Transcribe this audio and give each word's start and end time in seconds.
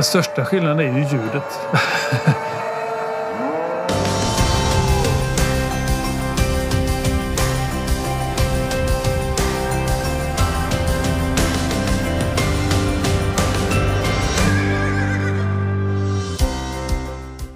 Den 0.00 0.04
största 0.04 0.44
skillnaden 0.44 0.80
är 0.80 0.98
ju 0.98 1.04
ljudet. 1.04 1.44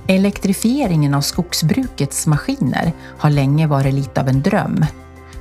Elektrifieringen 0.07 1.15
av 1.15 1.21
skogsbrukets 1.21 2.27
maskiner 2.27 2.93
har 3.19 3.31
länge 3.31 3.67
varit 3.67 3.95
lite 3.95 4.21
av 4.21 4.29
en 4.29 4.43
dröm. 4.43 4.87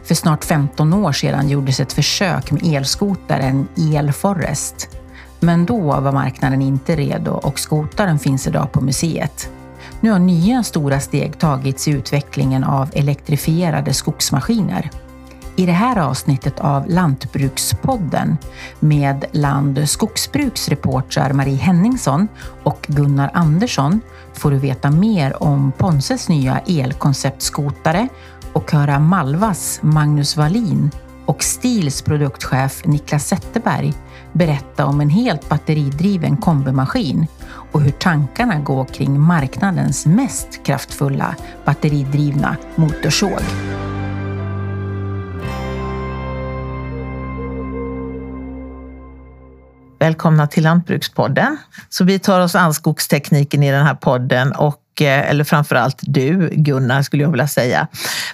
För 0.03 0.15
snart 0.15 0.43
15 0.43 0.93
år 0.93 1.11
sedan 1.11 1.49
gjordes 1.49 1.79
ett 1.79 1.93
försök 1.93 2.51
med 2.51 2.75
elskotaren 2.75 3.67
Elforest. 3.95 5.02
Men 5.43 5.65
då 5.65 5.81
var 5.81 6.11
marknaden 6.11 6.61
inte 6.61 6.95
redo 6.95 7.31
och 7.31 7.59
skotaren 7.59 8.19
finns 8.19 8.47
idag 8.47 8.71
på 8.71 8.81
museet. 8.81 9.49
Nu 9.99 10.11
har 10.11 10.19
nya 10.19 10.63
stora 10.63 10.99
steg 10.99 11.39
tagits 11.39 11.87
i 11.87 11.91
utvecklingen 11.91 12.63
av 12.63 12.89
elektrifierade 12.93 13.93
skogsmaskiner. 13.93 14.89
I 15.55 15.65
det 15.65 15.71
här 15.71 15.97
avsnittet 15.97 16.59
av 16.59 16.89
Lantbrukspodden 16.89 18.37
med 18.79 19.25
Land 19.31 19.89
Skogsbruks 19.89 20.69
reportrar 20.69 21.33
Marie 21.33 21.57
Henningsson 21.57 22.27
och 22.63 22.85
Gunnar 22.87 23.31
Andersson 23.33 24.01
får 24.33 24.51
du 24.51 24.57
veta 24.57 24.91
mer 24.91 25.43
om 25.43 25.71
Ponses 25.77 26.29
nya 26.29 26.59
elkonceptskotare 26.59 28.07
och 28.53 28.71
höra 28.71 28.99
Malvas 28.99 29.79
Magnus 29.81 30.37
Wallin 30.37 30.91
och 31.25 31.43
Stils 31.43 32.01
produktchef 32.01 32.85
Niklas 32.85 33.27
Zetterberg 33.27 33.93
berätta 34.33 34.85
om 34.85 35.01
en 35.01 35.09
helt 35.09 35.49
batteridriven 35.49 36.37
kombimaskin 36.37 37.27
och 37.71 37.81
hur 37.81 37.91
tankarna 37.91 38.59
går 38.59 38.85
kring 38.85 39.19
marknadens 39.19 40.05
mest 40.05 40.65
kraftfulla 40.65 41.35
batteridrivna 41.65 42.57
motorsåg. 42.75 43.39
Välkomna 50.03 50.47
till 50.47 50.63
Lantbrukspodden. 50.63 51.57
Så 51.89 52.03
vi 52.03 52.19
tar 52.19 52.39
oss 52.39 52.55
an 52.55 52.73
skogstekniken 52.73 53.63
i 53.63 53.71
den 53.71 53.85
här 53.85 53.95
podden 53.95 54.51
och 54.51 55.01
eh, 55.01 55.29
eller 55.29 55.43
framförallt 55.43 55.97
du 56.01 56.49
Gunnar 56.55 57.01
skulle 57.01 57.23
jag 57.23 57.29
vilja 57.29 57.47
säga. 57.47 57.87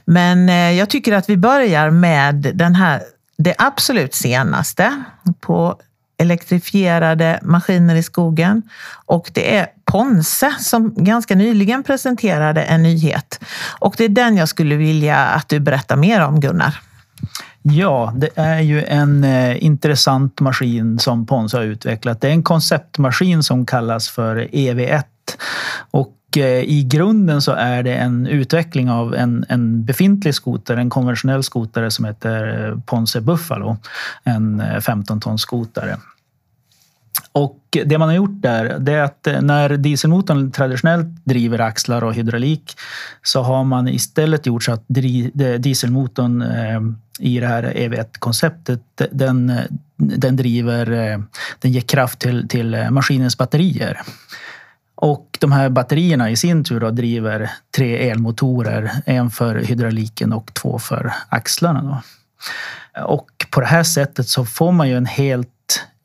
Men 0.05 0.49
eh, 0.49 0.71
jag 0.71 0.89
tycker 0.89 1.13
att 1.13 1.29
vi 1.29 1.37
börjar 1.37 1.89
med 1.89 2.35
den 2.35 2.75
här, 2.75 3.01
det 3.37 3.55
absolut 3.57 4.13
senaste 4.13 5.03
på 5.39 5.79
elektrifierade 6.19 7.39
maskiner 7.43 7.95
i 7.95 8.03
skogen. 8.03 8.61
Och 9.05 9.31
det 9.33 9.55
är 9.57 9.67
Ponse 9.85 10.55
som 10.59 10.93
ganska 10.97 11.35
nyligen 11.35 11.83
presenterade 11.83 12.63
en 12.63 12.83
nyhet. 12.83 13.39
Och 13.79 13.95
det 13.97 14.03
är 14.03 14.09
den 14.09 14.37
jag 14.37 14.49
skulle 14.49 14.75
vilja 14.75 15.17
att 15.17 15.49
du 15.49 15.59
berättar 15.59 15.95
mer 15.95 16.21
om 16.21 16.39
Gunnar. 16.39 16.79
Ja, 17.61 18.13
det 18.15 18.29
är 18.35 18.59
ju 18.59 18.83
en 18.83 19.23
eh, 19.23 19.63
intressant 19.63 20.39
maskin 20.39 20.99
som 20.99 21.25
Ponse 21.25 21.57
har 21.57 21.63
utvecklat. 21.63 22.21
Det 22.21 22.27
är 22.27 22.31
en 22.31 22.43
konceptmaskin 22.43 23.43
som 23.43 23.65
kallas 23.65 24.09
för 24.09 24.37
EV1. 24.37 25.03
Och 25.91 26.15
eh, 26.37 26.63
i 26.63 26.83
grunden 26.83 27.41
så 27.41 27.51
är 27.51 27.83
det 27.83 27.95
en 27.95 28.27
utveckling 28.27 28.89
av 28.89 29.15
en, 29.15 29.45
en 29.49 29.85
befintlig 29.85 30.35
skoter, 30.35 30.77
en 30.77 30.89
konventionell 30.89 31.43
skotare 31.43 31.91
som 31.91 32.05
heter 32.05 32.67
eh, 32.67 32.79
Ponse 32.85 33.21
Buffalo. 33.21 33.77
En 34.23 34.61
eh, 34.61 34.79
15 34.79 35.19
tons 35.19 35.41
skotare. 35.41 35.97
Och 37.31 37.77
det 37.85 37.97
man 37.97 38.07
har 38.07 38.15
gjort 38.15 38.41
där, 38.41 38.79
det 38.79 38.93
är 38.93 39.01
att 39.01 39.27
eh, 39.27 39.41
när 39.41 39.69
dieselmotorn 39.69 40.51
traditionellt 40.51 41.25
driver 41.25 41.59
axlar 41.59 42.03
och 42.03 42.13
hydraulik 42.13 42.75
så 43.23 43.41
har 43.41 43.63
man 43.63 43.87
istället 43.87 44.45
gjort 44.45 44.63
så 44.63 44.71
att 44.71 44.83
dieselmotorn 45.57 46.41
eh, 46.41 46.81
i 47.19 47.39
det 47.39 47.47
här 47.47 47.63
EV1-konceptet, 47.63 48.81
den, 49.11 49.53
den 49.97 50.35
driver, 50.35 50.91
eh, 50.91 51.19
den 51.59 51.71
ger 51.71 51.81
kraft 51.81 52.19
till, 52.19 52.47
till 52.47 52.87
maskinens 52.91 53.37
batterier. 53.37 54.01
Och 54.95 55.37
de 55.41 55.51
här 55.51 55.69
batterierna 55.69 56.29
i 56.29 56.35
sin 56.35 56.63
tur 56.63 56.79
då 56.79 56.91
driver 56.91 57.51
tre 57.75 58.09
elmotorer, 58.09 58.91
en 59.05 59.29
för 59.29 59.55
hydrauliken 59.55 60.33
och 60.33 60.53
två 60.53 60.79
för 60.79 61.13
axlarna. 61.29 61.81
Då. 61.81 62.01
Och 63.03 63.29
på 63.51 63.59
det 63.59 63.67
här 63.67 63.83
sättet 63.83 64.27
så 64.27 64.45
får 64.45 64.71
man 64.71 64.89
ju 64.89 64.97
en 64.97 65.05
helt 65.05 65.49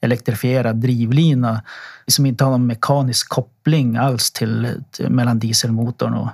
elektrifierad 0.05 0.77
drivlina 0.77 1.63
som 2.07 2.27
inte 2.27 2.45
har 2.45 2.51
någon 2.51 2.67
mekanisk 2.67 3.29
koppling 3.29 3.97
alls 3.97 4.31
till, 4.31 4.83
till 4.91 5.11
mellan 5.11 5.39
dieselmotorn 5.39 6.15
och, 6.15 6.29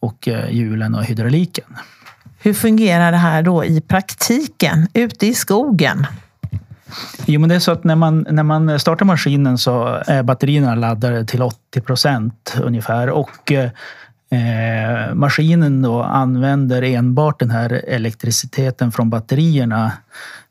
och 0.00 0.28
eh, 0.28 0.50
hjulen 0.50 0.94
och 0.94 1.04
hydrauliken. 1.04 1.76
Hur 2.38 2.54
fungerar 2.54 3.12
det 3.12 3.18
här 3.18 3.42
då 3.42 3.64
i 3.64 3.80
praktiken, 3.80 4.88
ute 4.94 5.26
i 5.26 5.34
skogen? 5.34 6.06
Jo, 7.26 7.40
men 7.40 7.48
det 7.48 7.54
är 7.54 7.58
så 7.60 7.72
att 7.72 7.84
när 7.84 7.96
man, 7.96 8.26
när 8.30 8.42
man 8.42 8.80
startar 8.80 9.06
maskinen 9.06 9.58
så 9.58 10.02
är 10.06 10.22
batterierna 10.22 10.74
laddade 10.74 11.24
till 11.24 11.42
80 11.42 11.80
procent 11.80 12.56
ungefär 12.62 13.10
och 13.10 13.52
eh, 13.52 15.14
maskinen 15.14 15.82
då 15.82 16.02
använder 16.02 16.82
enbart 16.82 17.40
den 17.40 17.50
här 17.50 17.72
elektriciteten 17.88 18.92
från 18.92 19.10
batterierna 19.10 19.92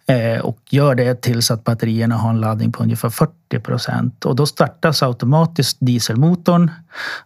Eh, 0.07 0.39
och 0.39 0.59
gör 0.69 0.95
det 0.95 1.21
tills 1.21 1.51
att 1.51 1.63
batterierna 1.63 2.15
har 2.15 2.29
en 2.29 2.41
laddning 2.41 2.71
på 2.71 2.83
ungefär 2.83 3.09
40 3.09 3.59
procent. 3.59 4.25
Och 4.25 4.35
då 4.35 4.45
startas 4.45 5.03
automatiskt 5.03 5.77
dieselmotorn. 5.79 6.71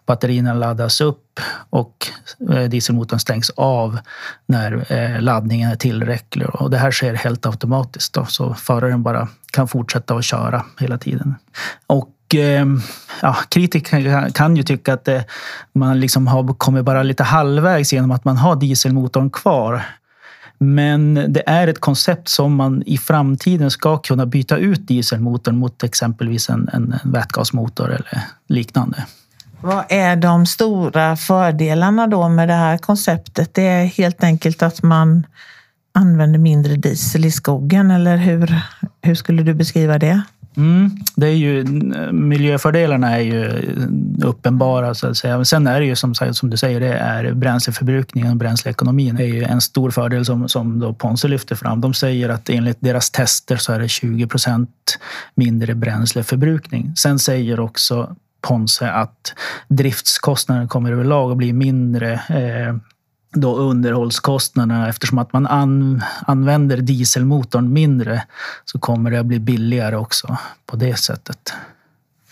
Batterierna 0.05 0.53
laddas 0.53 1.01
upp 1.01 1.39
och 1.69 2.07
eh, 2.51 2.63
dieselmotorn 2.63 3.19
stängs 3.19 3.49
av 3.49 3.99
när 4.45 4.93
eh, 4.93 5.21
laddningen 5.21 5.71
är 5.71 5.75
tillräcklig. 5.75 6.49
Och 6.49 6.69
det 6.69 6.77
här 6.77 6.91
sker 6.91 7.13
helt 7.13 7.45
automatiskt 7.45 8.13
då, 8.13 8.25
så 8.25 8.53
föraren 8.53 9.03
bara 9.03 9.27
kan 9.51 9.67
fortsätta 9.67 10.15
att 10.15 10.25
köra 10.25 10.65
hela 10.79 10.97
tiden. 10.97 11.35
Och 11.87 12.15
ja, 13.21 13.35
kritiker 13.49 14.29
kan 14.29 14.55
ju 14.55 14.63
tycka 14.63 14.93
att 14.93 15.09
man 15.73 15.99
liksom 15.99 16.27
har 16.27 16.53
kommit 16.53 16.85
bara 16.85 17.03
lite 17.03 17.23
halvvägs 17.23 17.93
genom 17.93 18.11
att 18.11 18.25
man 18.25 18.37
har 18.37 18.55
dieselmotorn 18.55 19.29
kvar. 19.29 19.83
Men 20.61 21.13
det 21.33 21.43
är 21.45 21.67
ett 21.67 21.79
koncept 21.79 22.27
som 22.27 22.55
man 22.55 22.83
i 22.85 22.97
framtiden 22.97 23.71
ska 23.71 23.97
kunna 23.97 24.25
byta 24.25 24.57
ut 24.57 24.87
dieselmotorn 24.87 25.57
mot 25.57 25.83
exempelvis 25.83 26.49
en, 26.49 26.69
en, 26.73 26.95
vätgasmotor 27.03 27.89
eller 27.89 28.23
liknande. 28.47 29.05
Vad 29.61 29.85
är 29.89 30.15
de 30.15 30.45
stora 30.45 31.15
fördelarna 31.15 32.07
då 32.07 32.29
med 32.29 32.47
det 32.47 32.53
här 32.53 32.77
konceptet? 32.77 33.53
Det 33.53 33.67
är 33.67 33.85
helt 33.85 34.23
enkelt 34.23 34.63
att 34.63 34.83
man 34.83 35.25
använder 35.91 36.39
mindre 36.39 36.75
diesel 36.75 37.25
i 37.25 37.31
skogen 37.31 37.91
eller 37.91 38.17
hur, 38.17 38.61
hur 39.01 39.15
skulle 39.15 39.43
du 39.43 39.53
beskriva 39.53 39.99
det? 39.99 40.21
Mm, 40.59 40.91
det 41.15 41.27
är 41.27 41.35
ju, 41.35 41.63
miljöfördelarna 42.11 43.17
är 43.17 43.21
ju 43.21 43.73
uppenbara 44.23 44.93
så 44.93 45.07
att 45.07 45.17
säga. 45.17 45.35
Men 45.35 45.45
sen 45.45 45.67
är 45.67 45.79
det 45.79 45.85
ju 45.85 45.95
som, 45.95 46.15
som 46.15 46.49
du 46.49 46.57
säger, 46.57 46.79
det 46.79 46.93
är 46.93 47.33
bränsleförbrukningen 47.33 48.31
och 48.31 48.37
bränsleekonomin. 48.37 49.15
Det 49.15 49.23
är 49.23 49.33
ju 49.33 49.43
en 49.43 49.61
stor 49.61 49.91
fördel 49.91 50.25
som, 50.25 50.49
som 50.49 50.79
då 50.79 50.93
Ponse 50.93 51.27
lyfter 51.27 51.55
fram. 51.55 51.81
De 51.81 51.93
säger 51.93 52.29
att 52.29 52.49
enligt 52.49 52.77
deras 52.79 53.11
tester 53.11 53.57
så 53.57 53.73
är 53.73 53.79
det 53.79 53.87
20 53.87 54.27
procent 54.27 54.69
mindre 55.35 55.75
bränsleförbrukning. 55.75 56.93
Sen 56.95 57.19
säger 57.19 57.59
också 57.59 58.15
Ponse 58.41 58.91
att 58.91 59.33
driftskostnaden 59.67 60.67
kommer 60.67 60.91
överlag 60.91 61.31
att 61.31 61.37
bli 61.37 61.53
mindre 61.53 62.13
eh, 62.13 62.75
då 63.31 63.55
underhållskostnaderna 63.55 64.89
eftersom 64.89 65.17
att 65.17 65.33
man 65.33 65.47
an, 65.47 66.03
använder 66.27 66.77
dieselmotorn 66.77 67.73
mindre 67.73 68.23
så 68.65 68.79
kommer 68.79 69.11
det 69.11 69.19
att 69.19 69.25
bli 69.25 69.39
billigare 69.39 69.95
också 69.95 70.37
på 70.65 70.75
det 70.75 70.95
sättet. 70.95 71.53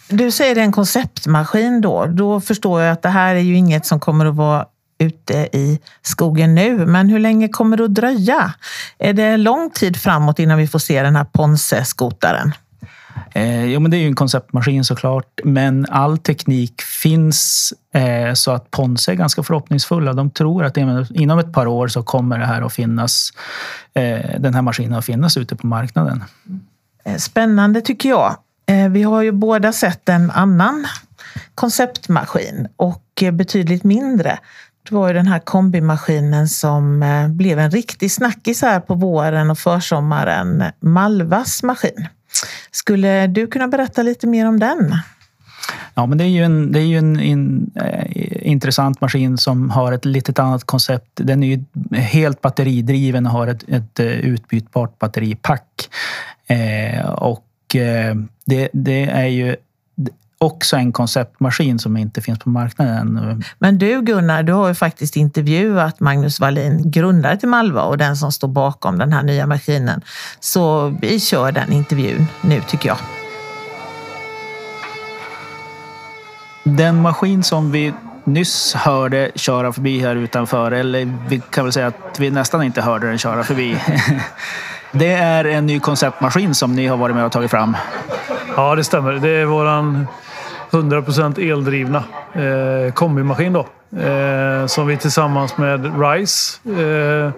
Du 0.09 0.31
säger 0.31 0.55
det 0.55 0.61
är 0.61 0.65
en 0.65 0.71
konceptmaskin 0.71 1.81
då. 1.81 2.05
Då 2.05 2.41
förstår 2.41 2.81
jag 2.81 2.93
att 2.93 3.01
det 3.01 3.09
här 3.09 3.35
är 3.35 3.39
ju 3.39 3.55
inget 3.55 3.85
som 3.85 3.99
kommer 3.99 4.25
att 4.25 4.35
vara 4.35 4.65
ute 4.99 5.49
i 5.53 5.79
skogen 6.01 6.55
nu. 6.55 6.85
Men 6.85 7.09
hur 7.09 7.19
länge 7.19 7.49
kommer 7.49 7.77
det 7.77 7.83
att 7.83 7.95
dröja? 7.95 8.53
Är 8.97 9.13
det 9.13 9.37
lång 9.37 9.69
tid 9.69 9.97
framåt 9.97 10.39
innan 10.39 10.57
vi 10.57 10.67
får 10.67 10.79
se 10.79 11.03
den 11.03 11.15
här 11.15 11.25
Ponse-skotaren? 11.25 12.51
Eh, 13.31 13.65
jo, 13.65 13.79
men 13.79 13.91
det 13.91 13.97
är 13.97 13.99
ju 13.99 14.07
en 14.07 14.15
konceptmaskin 14.15 14.83
såklart, 14.83 15.39
men 15.43 15.85
all 15.89 16.17
teknik 16.17 16.81
finns 16.81 17.73
eh, 17.93 18.33
så 18.33 18.51
att 18.51 18.71
Ponse 18.71 19.11
är 19.11 19.15
ganska 19.15 19.43
förhoppningsfulla. 19.43 20.13
De 20.13 20.29
tror 20.29 20.63
att 20.63 20.77
inom 20.77 21.39
ett 21.39 21.53
par 21.53 21.67
år 21.67 21.87
så 21.87 22.03
kommer 22.03 22.39
det 22.39 22.45
här 22.45 22.61
att 22.61 22.73
finnas, 22.73 23.29
eh, 23.93 24.39
den 24.39 24.53
här 24.53 24.61
maskinen 24.61 24.93
att 24.93 25.05
finnas 25.05 25.37
ute 25.37 25.55
på 25.55 25.67
marknaden. 25.67 26.23
Eh, 27.03 27.15
spännande 27.15 27.81
tycker 27.81 28.09
jag. 28.09 28.35
Eh, 28.69 28.89
vi 28.89 29.03
har 29.03 29.21
ju 29.21 29.31
båda 29.31 29.73
sett 29.73 30.09
en 30.09 30.31
annan 30.31 30.85
konceptmaskin 31.55 32.67
och 32.75 33.03
eh, 33.21 33.31
betydligt 33.31 33.83
mindre. 33.83 34.39
Det 34.89 34.95
var 34.95 35.07
ju 35.07 35.13
den 35.13 35.27
här 35.27 35.39
kombimaskinen 35.39 36.47
som 36.47 37.03
eh, 37.03 37.27
blev 37.27 37.59
en 37.59 37.71
riktig 37.71 38.11
snackis 38.11 38.61
här 38.61 38.79
på 38.79 38.93
våren 38.93 39.51
och 39.51 39.59
försommaren. 39.59 40.63
Malvas 40.79 41.63
maskin. 41.63 42.07
Skulle 42.71 43.27
du 43.27 43.47
kunna 43.47 43.67
berätta 43.67 44.03
lite 44.03 44.27
mer 44.27 44.47
om 44.47 44.59
den? 44.59 44.95
Ja, 45.93 46.05
men 46.05 46.17
det 46.17 46.23
är 46.23 46.29
ju 46.29 46.43
en, 46.43 46.71
det 46.71 46.79
är 46.79 46.83
ju 46.83 46.97
en 46.97 47.19
in, 47.19 47.71
eh, 47.75 48.47
intressant 48.47 49.01
maskin 49.01 49.37
som 49.37 49.69
har 49.69 49.91
ett 49.91 50.05
lite 50.05 50.41
annat 50.41 50.63
koncept. 50.63 51.11
Den 51.13 51.43
är 51.43 51.47
ju 51.47 51.63
helt 51.97 52.41
batteridriven 52.41 53.25
och 53.25 53.31
har 53.31 53.47
ett, 53.47 53.63
ett 53.67 53.99
eh, 53.99 54.05
utbytbart 54.05 54.99
batteripack. 54.99 55.89
Eh, 56.47 57.09
och 57.09 57.75
eh, 57.75 58.15
det, 58.45 58.69
det, 58.73 59.03
är 59.03 59.27
ju 59.27 59.55
också 60.37 60.75
en 60.75 60.91
konceptmaskin 60.91 61.79
som 61.79 61.97
inte 61.97 62.21
finns 62.21 62.39
på 62.39 62.49
marknaden. 62.49 63.43
Men 63.59 63.77
du 63.77 64.01
Gunnar, 64.01 64.43
du 64.43 64.53
har 64.53 64.67
ju 64.67 64.73
faktiskt 64.73 65.15
intervjuat 65.15 65.99
Magnus 65.99 66.39
Wallin, 66.39 66.91
grundare 66.91 67.37
till 67.37 67.49
Malva 67.49 67.81
och 67.81 67.97
den 67.97 68.17
som 68.17 68.31
står 68.31 68.47
bakom 68.47 68.97
den 68.97 69.13
här 69.13 69.23
nya 69.23 69.47
maskinen. 69.47 70.01
Så 70.39 70.89
vi 71.01 71.19
kör 71.19 71.51
den 71.51 71.71
intervjun 71.73 72.27
nu 72.41 72.61
tycker 72.61 72.89
jag. 72.89 72.97
Den 76.63 77.01
maskin 77.01 77.43
som 77.43 77.71
vi 77.71 77.93
nyss 78.23 78.73
hörde 78.73 79.31
köra 79.35 79.73
förbi 79.73 79.99
här 79.99 80.15
utanför, 80.15 80.71
eller 80.71 81.17
vi 81.29 81.41
kan 81.49 81.63
väl 81.65 81.73
säga 81.73 81.87
att 81.87 82.19
vi 82.19 82.29
nästan 82.29 82.63
inte 82.63 82.81
hörde 82.81 83.07
den 83.07 83.17
köra 83.17 83.43
förbi. 83.43 83.77
Det 84.91 85.11
är 85.11 85.45
en 85.45 85.65
ny 85.65 85.79
konceptmaskin 85.79 86.55
som 86.55 86.75
ni 86.75 86.87
har 86.87 86.97
varit 86.97 87.15
med 87.15 87.25
och 87.25 87.31
tagit 87.31 87.51
fram. 87.51 87.77
Ja, 88.55 88.75
det 88.75 88.83
stämmer. 88.83 89.13
Det 89.13 89.29
är 89.29 89.45
våran 89.45 90.07
100% 90.71 91.51
eldrivna 91.51 92.03
eh, 92.33 92.93
kombimaskin 92.93 93.53
då. 93.53 93.67
Eh, 93.99 94.65
som 94.65 94.87
vi 94.87 94.97
tillsammans 94.97 95.57
med 95.57 96.01
RISE, 96.01 96.59
eh, 96.69 97.31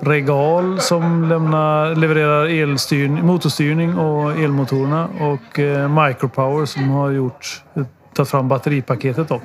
Regal 0.00 0.80
som 0.80 1.28
lämnar, 1.28 1.94
levererar 1.94 2.46
elstyrning, 2.46 3.26
motorstyrning 3.26 3.98
och 3.98 4.32
elmotorerna 4.32 5.08
och 5.20 5.58
eh, 5.58 6.04
Micropower 6.04 6.66
som 6.66 6.90
har 6.90 7.10
gjort 7.10 7.62
tagit 8.16 8.30
fram 8.30 8.48
batteripaketet. 8.48 9.28
Då. 9.28 9.40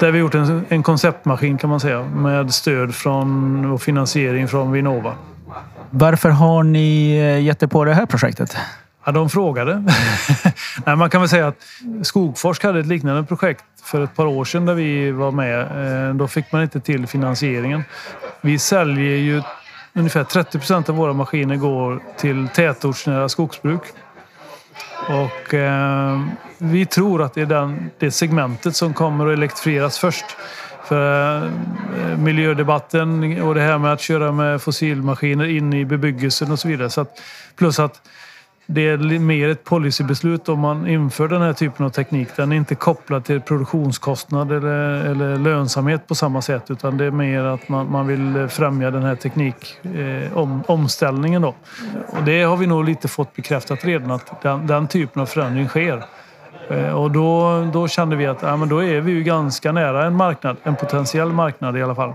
Där 0.00 0.10
vi 0.10 0.18
gjort 0.18 0.34
en, 0.34 0.64
en 0.68 0.82
konceptmaskin 0.82 1.58
kan 1.58 1.70
man 1.70 1.80
säga 1.80 2.02
med 2.02 2.54
stöd 2.54 2.94
från 2.94 3.64
och 3.72 3.82
finansiering 3.82 4.48
från 4.48 4.72
Vinnova. 4.72 5.14
Varför 5.90 6.28
har 6.28 6.62
ni 6.62 7.16
eh, 7.16 7.44
gett 7.44 7.62
er 7.62 7.66
på 7.66 7.84
det 7.84 7.94
här 7.94 8.06
projektet? 8.06 8.56
Ja, 9.04 9.12
de 9.12 9.30
frågade. 9.30 9.84
Nej, 10.86 10.96
man 10.96 11.10
kan 11.10 11.20
väl 11.20 11.28
säga 11.28 11.48
att 11.48 11.56
Skogforsk 12.02 12.62
hade 12.62 12.80
ett 12.80 12.86
liknande 12.86 13.24
projekt 13.24 13.64
för 13.82 14.04
ett 14.04 14.16
par 14.16 14.26
år 14.26 14.44
sedan 14.44 14.66
där 14.66 14.74
vi 14.74 15.10
var 15.10 15.30
med. 15.30 15.60
Eh, 16.08 16.14
då 16.14 16.28
fick 16.28 16.52
man 16.52 16.62
inte 16.62 16.80
till 16.80 17.06
finansieringen. 17.06 17.84
Vi 18.40 18.58
säljer 18.58 19.16
ju 19.16 19.42
ungefär 19.92 20.24
30 20.24 20.58
procent 20.58 20.88
av 20.88 20.96
våra 20.96 21.12
maskiner 21.12 21.56
går 21.56 22.02
till 22.16 22.48
tätortsnära 22.48 23.28
skogsbruk. 23.28 23.82
Och 25.08 25.54
eh, 25.54 26.20
vi 26.58 26.86
tror 26.86 27.22
att 27.22 27.34
det 27.34 27.40
är 27.40 27.46
den, 27.46 27.90
det 27.98 28.10
segmentet 28.10 28.76
som 28.76 28.94
kommer 28.94 29.26
att 29.26 29.32
elektrifieras 29.32 29.98
först. 29.98 30.24
För 30.84 31.36
eh, 31.36 31.50
miljödebatten 32.18 33.42
och 33.42 33.54
det 33.54 33.60
här 33.60 33.78
med 33.78 33.92
att 33.92 34.00
köra 34.00 34.32
med 34.32 34.62
fossilmaskiner 34.62 35.44
in 35.44 35.72
i 35.72 35.84
bebyggelsen 35.84 36.52
och 36.52 36.58
så 36.58 36.68
vidare. 36.68 36.90
Så 36.90 37.00
att, 37.00 37.20
plus 37.56 37.78
att 37.78 38.00
det 38.66 38.88
är 38.88 39.18
mer 39.18 39.48
ett 39.48 39.64
policybeslut 39.64 40.48
om 40.48 40.58
man 40.58 40.86
inför 40.86 41.28
den 41.28 41.42
här 41.42 41.52
typen 41.52 41.86
av 41.86 41.90
teknik. 41.90 42.28
Den 42.36 42.52
är 42.52 42.56
inte 42.56 42.74
kopplad 42.74 43.24
till 43.24 43.40
produktionskostnad 43.40 44.52
eller, 44.52 45.04
eller 45.04 45.36
lönsamhet 45.36 46.06
på 46.06 46.14
samma 46.14 46.42
sätt 46.42 46.70
utan 46.70 46.96
det 46.96 47.04
är 47.04 47.10
mer 47.10 47.44
att 47.44 47.68
man, 47.68 47.90
man 47.90 48.06
vill 48.06 48.48
främja 48.48 48.90
den 48.90 49.02
här 49.02 49.14
teknik 49.14 49.78
eh, 49.82 50.36
om, 50.38 50.62
omställningen. 50.66 51.42
Då. 51.42 51.54
Och 52.06 52.22
det 52.24 52.42
har 52.42 52.56
vi 52.56 52.66
nog 52.66 52.84
lite 52.84 53.08
fått 53.08 53.36
bekräftat 53.36 53.84
redan 53.84 54.10
att 54.10 54.42
den, 54.42 54.66
den 54.66 54.88
typen 54.88 55.22
av 55.22 55.26
förändring 55.26 55.68
sker. 55.68 56.04
Eh, 56.70 56.92
och 56.92 57.10
då, 57.10 57.60
då 57.72 57.88
kände 57.88 58.16
vi 58.16 58.26
att 58.26 58.42
ja, 58.42 58.56
men 58.56 58.68
då 58.68 58.82
är 58.82 59.00
vi 59.00 59.12
ju 59.12 59.22
ganska 59.22 59.72
nära 59.72 60.06
en 60.06 60.14
marknad, 60.14 60.56
en 60.62 60.76
potentiell 60.76 61.32
marknad 61.32 61.76
i 61.76 61.82
alla 61.82 61.94
fall. 61.94 62.12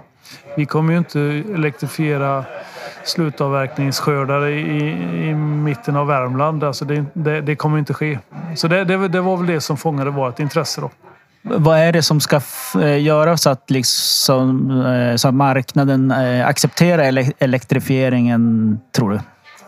Vi 0.57 0.66
kommer 0.66 0.92
ju 0.92 0.98
inte 0.98 1.19
elektrifiera 1.54 2.46
slutavverkningsskördar 3.04 4.48
i, 4.48 4.60
i 5.30 5.34
mitten 5.34 5.96
av 5.96 6.07
Värmland. 6.07 6.63
Alltså 6.63 6.86
det, 6.86 7.06
det, 7.13 7.42
det 7.42 7.56
kommer 7.56 7.78
inte 7.78 7.94
ske. 7.94 8.19
Så 8.56 8.68
det, 8.68 8.84
det, 8.84 9.07
det, 9.07 9.22
var 9.22 9.38
väl 9.38 9.48
det 9.48 9.62
som 9.62 9.78
fångade 9.78 10.10
vårt 10.10 10.40
intresse. 10.40 10.81
Då. 10.81 10.90
Vad 11.42 11.80
är 11.80 11.92
det 11.92 12.01
som 12.01 12.19
ska 12.22 12.42
eh, 12.81 13.01
göras 13.01 13.42
så 13.42 13.50
att, 13.50 13.69
liksom, 13.69 14.72
eh, 14.86 15.16
så 15.16 15.28
att 15.28 15.34
marknaden 15.34 16.12
eh, 16.12 16.48
accepterar 16.48 17.31
elektrifieringen, 17.40 18.80
tror 18.96 19.12
du? 19.12 19.19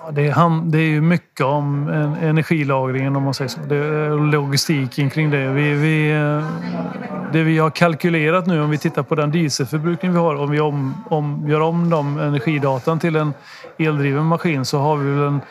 Det, 0.09 0.27
är, 0.27 0.71
det 0.71 0.77
är 0.77 0.89
ju 0.89 1.01
mycket 1.01 1.45
om 1.45 1.87
energilagringen 2.21 3.15
om 3.15 3.23
man 3.23 3.33
säger 3.33 3.49
så. 3.49 3.59
Det 3.59 3.75
är 3.75 4.31
logistiken 4.31 5.09
kring 5.09 5.29
det. 5.29 5.47
Vi, 5.47 5.73
vi, 5.73 6.11
eh, 6.11 6.43
det 7.31 7.43
vi 7.43 7.57
har 7.57 7.69
kalkylerat 7.69 8.47
nu 8.47 8.61
om 8.61 8.69
vi 8.69 8.77
tittar 8.77 9.03
på 9.03 9.15
den 9.15 9.31
dieselförbrukning 9.31 10.11
vi 10.13 10.17
har. 10.17 10.35
Om 10.35 10.51
vi 10.51 10.59
om, 10.59 11.03
om, 11.09 11.45
gör 11.47 11.61
om 11.61 11.89
de 11.89 12.19
energidatan 12.19 12.99
till 12.99 13.15
en 13.15 13.33
eldriven 13.77 14.25
maskin 14.25 14.65
så 14.65 14.79
har 14.79 14.97
vi 14.97 15.11
väl 15.11 15.27
en, 15.27 15.41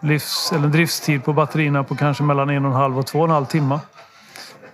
livs, 0.00 0.52
eller 0.52 0.64
en 0.64 0.72
driftstid 0.72 1.24
på 1.24 1.32
batterierna 1.32 1.84
på 1.84 1.94
kanske 1.94 2.22
mellan 2.22 2.50
en 2.50 2.64
och 2.64 2.70
en 2.70 2.76
halv 2.76 2.98
och 2.98 3.06
två 3.06 3.18
och 3.18 3.24
en 3.24 3.30
halv 3.30 3.46
timme. 3.46 3.78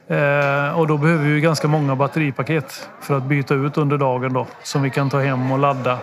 Eh, 0.09 0.79
och 0.79 0.87
då 0.87 0.99
behöver 0.99 1.25
vi 1.25 1.41
ganska 1.41 1.69
många 1.69 1.97
batteripaket 1.97 2.89
för 3.01 3.17
att 3.17 3.25
byta 3.25 3.55
ut 3.55 3.79
under 3.79 3.99
dagen 3.99 4.33
då 4.33 4.47
som 4.63 4.83
vi 4.83 4.91
kan 4.91 5.11
ta 5.11 5.21
hem 5.21 5.53
och 5.53 5.59
ladda. 5.59 5.99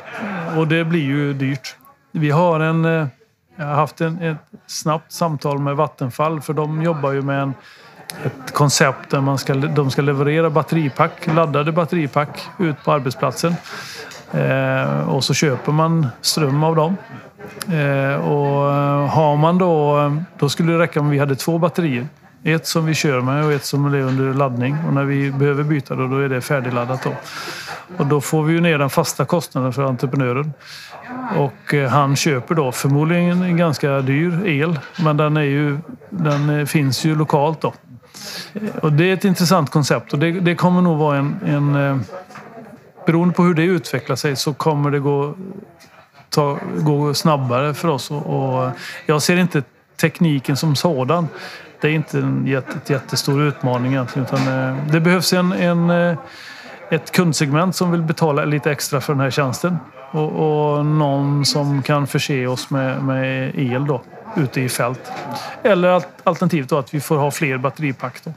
Och 0.57 0.67
det 0.67 0.85
blir 0.85 1.03
ju 1.03 1.33
dyrt. 1.33 1.75
Vi 2.17 2.31
har 2.31 2.59
en 2.59 2.85
eh, 2.85 3.07
jag 3.55 3.65
har 3.65 3.73
haft 3.73 4.01
en, 4.01 4.21
ett 4.21 4.37
snabbt 4.67 5.11
samtal 5.11 5.59
med 5.59 5.75
Vattenfall 5.75 6.41
för 6.41 6.53
de 6.53 6.81
jobbar 6.81 7.11
ju 7.11 7.21
med 7.21 7.41
en, 7.41 7.53
ett 8.23 8.53
koncept 8.53 9.09
där 9.09 9.21
man 9.21 9.37
ska, 9.37 9.53
de 9.53 9.91
ska 9.91 10.01
leverera 10.01 10.49
batteripack, 10.49 11.27
laddade 11.27 11.71
batteripack 11.71 12.49
ut 12.59 12.83
på 12.83 12.91
arbetsplatsen. 12.91 13.55
Eh, 14.31 15.09
och 15.09 15.23
så 15.23 15.33
köper 15.33 15.71
man 15.71 16.07
ström 16.21 16.63
av 16.63 16.75
dem. 16.75 16.97
Eh, 17.67 18.15
och 18.15 18.71
eh, 18.71 19.07
har 19.07 19.37
man 19.37 19.57
då, 19.57 20.11
då 20.37 20.49
skulle 20.49 20.71
det 20.71 20.79
räcka 20.79 20.99
om 20.99 21.09
vi 21.09 21.19
hade 21.19 21.35
två 21.35 21.57
batterier. 21.57 22.07
Ett 22.47 22.67
som 22.67 22.85
vi 22.85 22.93
kör 22.93 23.21
med 23.21 23.45
och 23.45 23.51
ett 23.51 23.65
som 23.65 23.85
är 23.85 23.99
under 23.99 24.33
laddning. 24.33 24.77
Och 24.87 24.93
när 24.93 25.03
vi 25.03 25.31
behöver 25.31 25.63
byta 25.63 25.95
då, 25.95 26.07
då 26.07 26.17
är 26.17 26.29
det 26.29 26.41
färdigladdat. 26.41 27.03
Då. 27.03 27.11
Och 27.97 28.05
då 28.05 28.21
får 28.21 28.43
vi 28.43 28.53
ju 28.53 28.61
ner 28.61 28.77
den 28.77 28.89
fasta 28.89 29.25
kostnaden 29.25 29.73
för 29.73 29.83
entreprenören. 29.83 30.53
Och 31.37 31.73
eh, 31.73 31.89
han 31.89 32.15
köper 32.15 32.55
då 32.55 32.71
förmodligen 32.71 33.41
en 33.41 33.57
ganska 33.57 34.01
dyr 34.01 34.45
el, 34.45 34.79
men 35.03 35.17
den, 35.17 35.37
är 35.37 35.41
ju, 35.41 35.77
den 36.09 36.49
eh, 36.49 36.65
finns 36.65 37.05
ju 37.05 37.15
lokalt. 37.15 37.61
då. 37.61 37.73
Och 38.81 38.93
det 38.93 39.09
är 39.09 39.13
ett 39.13 39.25
intressant 39.25 39.69
koncept 39.69 40.13
och 40.13 40.19
det, 40.19 40.31
det 40.31 40.55
kommer 40.55 40.81
nog 40.81 40.97
vara 40.97 41.17
en, 41.17 41.35
en... 41.45 41.75
Eh, 41.75 41.97
beroende 43.05 43.33
på 43.33 43.43
hur 43.43 43.53
det 43.53 43.63
utvecklar 43.63 44.15
sig 44.15 44.35
så 44.35 44.53
kommer 44.53 44.91
det 44.91 44.99
gå, 44.99 45.35
ta, 46.29 46.59
gå 46.77 47.13
snabbare 47.13 47.73
för 47.73 47.87
oss. 47.87 48.11
Och, 48.11 48.25
och 48.25 48.71
jag 49.05 49.21
ser 49.21 49.37
inte 49.37 49.63
tekniken 49.97 50.57
som 50.57 50.75
sådan. 50.75 51.27
Det 51.81 51.87
är 51.87 51.91
inte 51.91 52.19
en 52.19 52.47
jätte, 52.47 52.93
jättestor 52.93 53.41
utmaning 53.41 53.91
egentligen. 53.91 54.27
Utan 54.27 54.69
eh, 54.69 54.85
det 54.91 54.99
behövs 54.99 55.33
en, 55.33 55.51
en, 55.51 55.89
eh, 55.89 56.17
ett 56.91 57.11
kundsegment 57.11 57.75
som 57.75 57.91
vill 57.91 58.01
betala 58.01 58.45
lite 58.45 58.71
extra 58.71 59.01
för 59.01 59.13
den 59.13 59.19
här 59.19 59.29
tjänsten 59.29 59.77
och, 60.11 60.77
och 60.77 60.85
någon 60.85 61.45
som 61.45 61.81
kan 61.81 62.07
förse 62.07 62.47
oss 62.47 62.69
med, 62.69 63.03
med, 63.03 63.55
el 63.55 63.87
då, 63.87 64.01
ute 64.35 64.61
i 64.61 64.69
fält. 64.69 65.11
Eller 65.63 66.03
alternativt 66.23 66.69
då 66.69 66.77
att 66.77 66.93
vi 66.93 67.01
får 67.01 67.17
ha 67.17 67.31
fler 67.31 67.57
batteripack. 67.57 68.23
Då. 68.23 68.33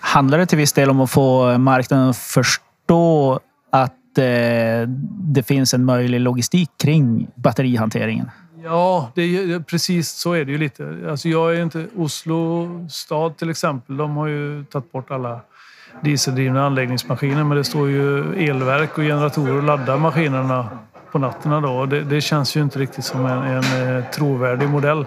Handlar 0.00 0.38
det 0.38 0.46
till 0.46 0.58
viss 0.58 0.72
del 0.72 0.90
om 0.90 1.00
att 1.00 1.10
få 1.10 1.50
eh, 1.50 1.58
marknaden 1.58 2.08
att 2.08 2.16
förstå 2.16 3.40
att 3.72 4.18
eh, 4.18 4.88
det 5.08 5.42
finns 5.46 5.74
en 5.74 5.84
möjlig 5.84 6.20
logistik 6.20 6.70
kring 6.82 7.28
batterihanteringen? 7.34 8.30
Ja, 8.64 9.10
det 9.14 9.22
är, 9.22 9.60
precis 9.60 10.10
så 10.10 10.32
är 10.32 10.44
det 10.44 10.52
ju 10.52 10.58
lite. 10.58 10.98
Alltså 11.10 11.28
jag 11.28 11.56
är 11.56 11.62
inte... 11.62 11.86
Oslo 11.96 12.68
stad 12.90 13.36
till 13.36 13.50
exempel, 13.50 13.96
de 13.96 14.16
har 14.16 14.26
ju 14.26 14.64
tagit 14.64 14.92
bort 14.92 15.10
alla 15.10 15.40
dieseldrivna 16.02 16.66
anläggningsmaskiner 16.66 17.44
men 17.44 17.56
det 17.56 17.64
står 17.64 17.88
ju 17.88 18.34
elverk 18.48 18.98
och 18.98 19.04
generatorer 19.04 19.56
och 19.56 19.62
laddar 19.62 19.96
maskinerna 19.96 20.68
på 21.12 21.18
nätterna. 21.18 21.60
Då. 21.60 21.86
Det, 21.86 22.04
det, 22.04 22.20
känns 22.20 22.56
ju 22.56 22.62
inte 22.62 22.78
riktigt 22.78 23.04
som 23.04 23.26
en, 23.26 23.42
en, 23.42 23.96
eh, 23.96 24.04
trovärdig 24.04 24.68
modell. 24.68 25.06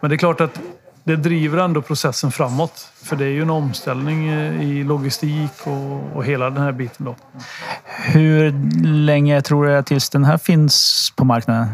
Men 0.00 0.10
det 0.10 0.16
är 0.16 0.18
klart 0.18 0.40
att 0.40 0.60
det 1.04 1.16
driver 1.16 1.58
ändå 1.58 1.82
processen 1.82 2.32
framåt. 2.32 2.88
För 3.04 3.16
det 3.16 3.24
är 3.24 3.28
ju 3.28 3.42
en 3.42 3.50
omställning 3.50 4.30
i 4.62 4.84
logistik 4.84 5.50
och, 5.64 6.16
och 6.16 6.24
hela 6.24 6.50
den 6.50 6.62
här 6.62 6.72
biten. 6.72 7.06
Då. 7.06 7.16
Hur 7.86 8.52
länge 8.84 9.42
tror 9.42 9.66
du 9.66 9.76
att 9.76 9.86
tills 9.86 10.10
den 10.10 10.24
här 10.24 10.38
finns 10.38 11.12
på 11.16 11.24
marknaden? 11.24 11.66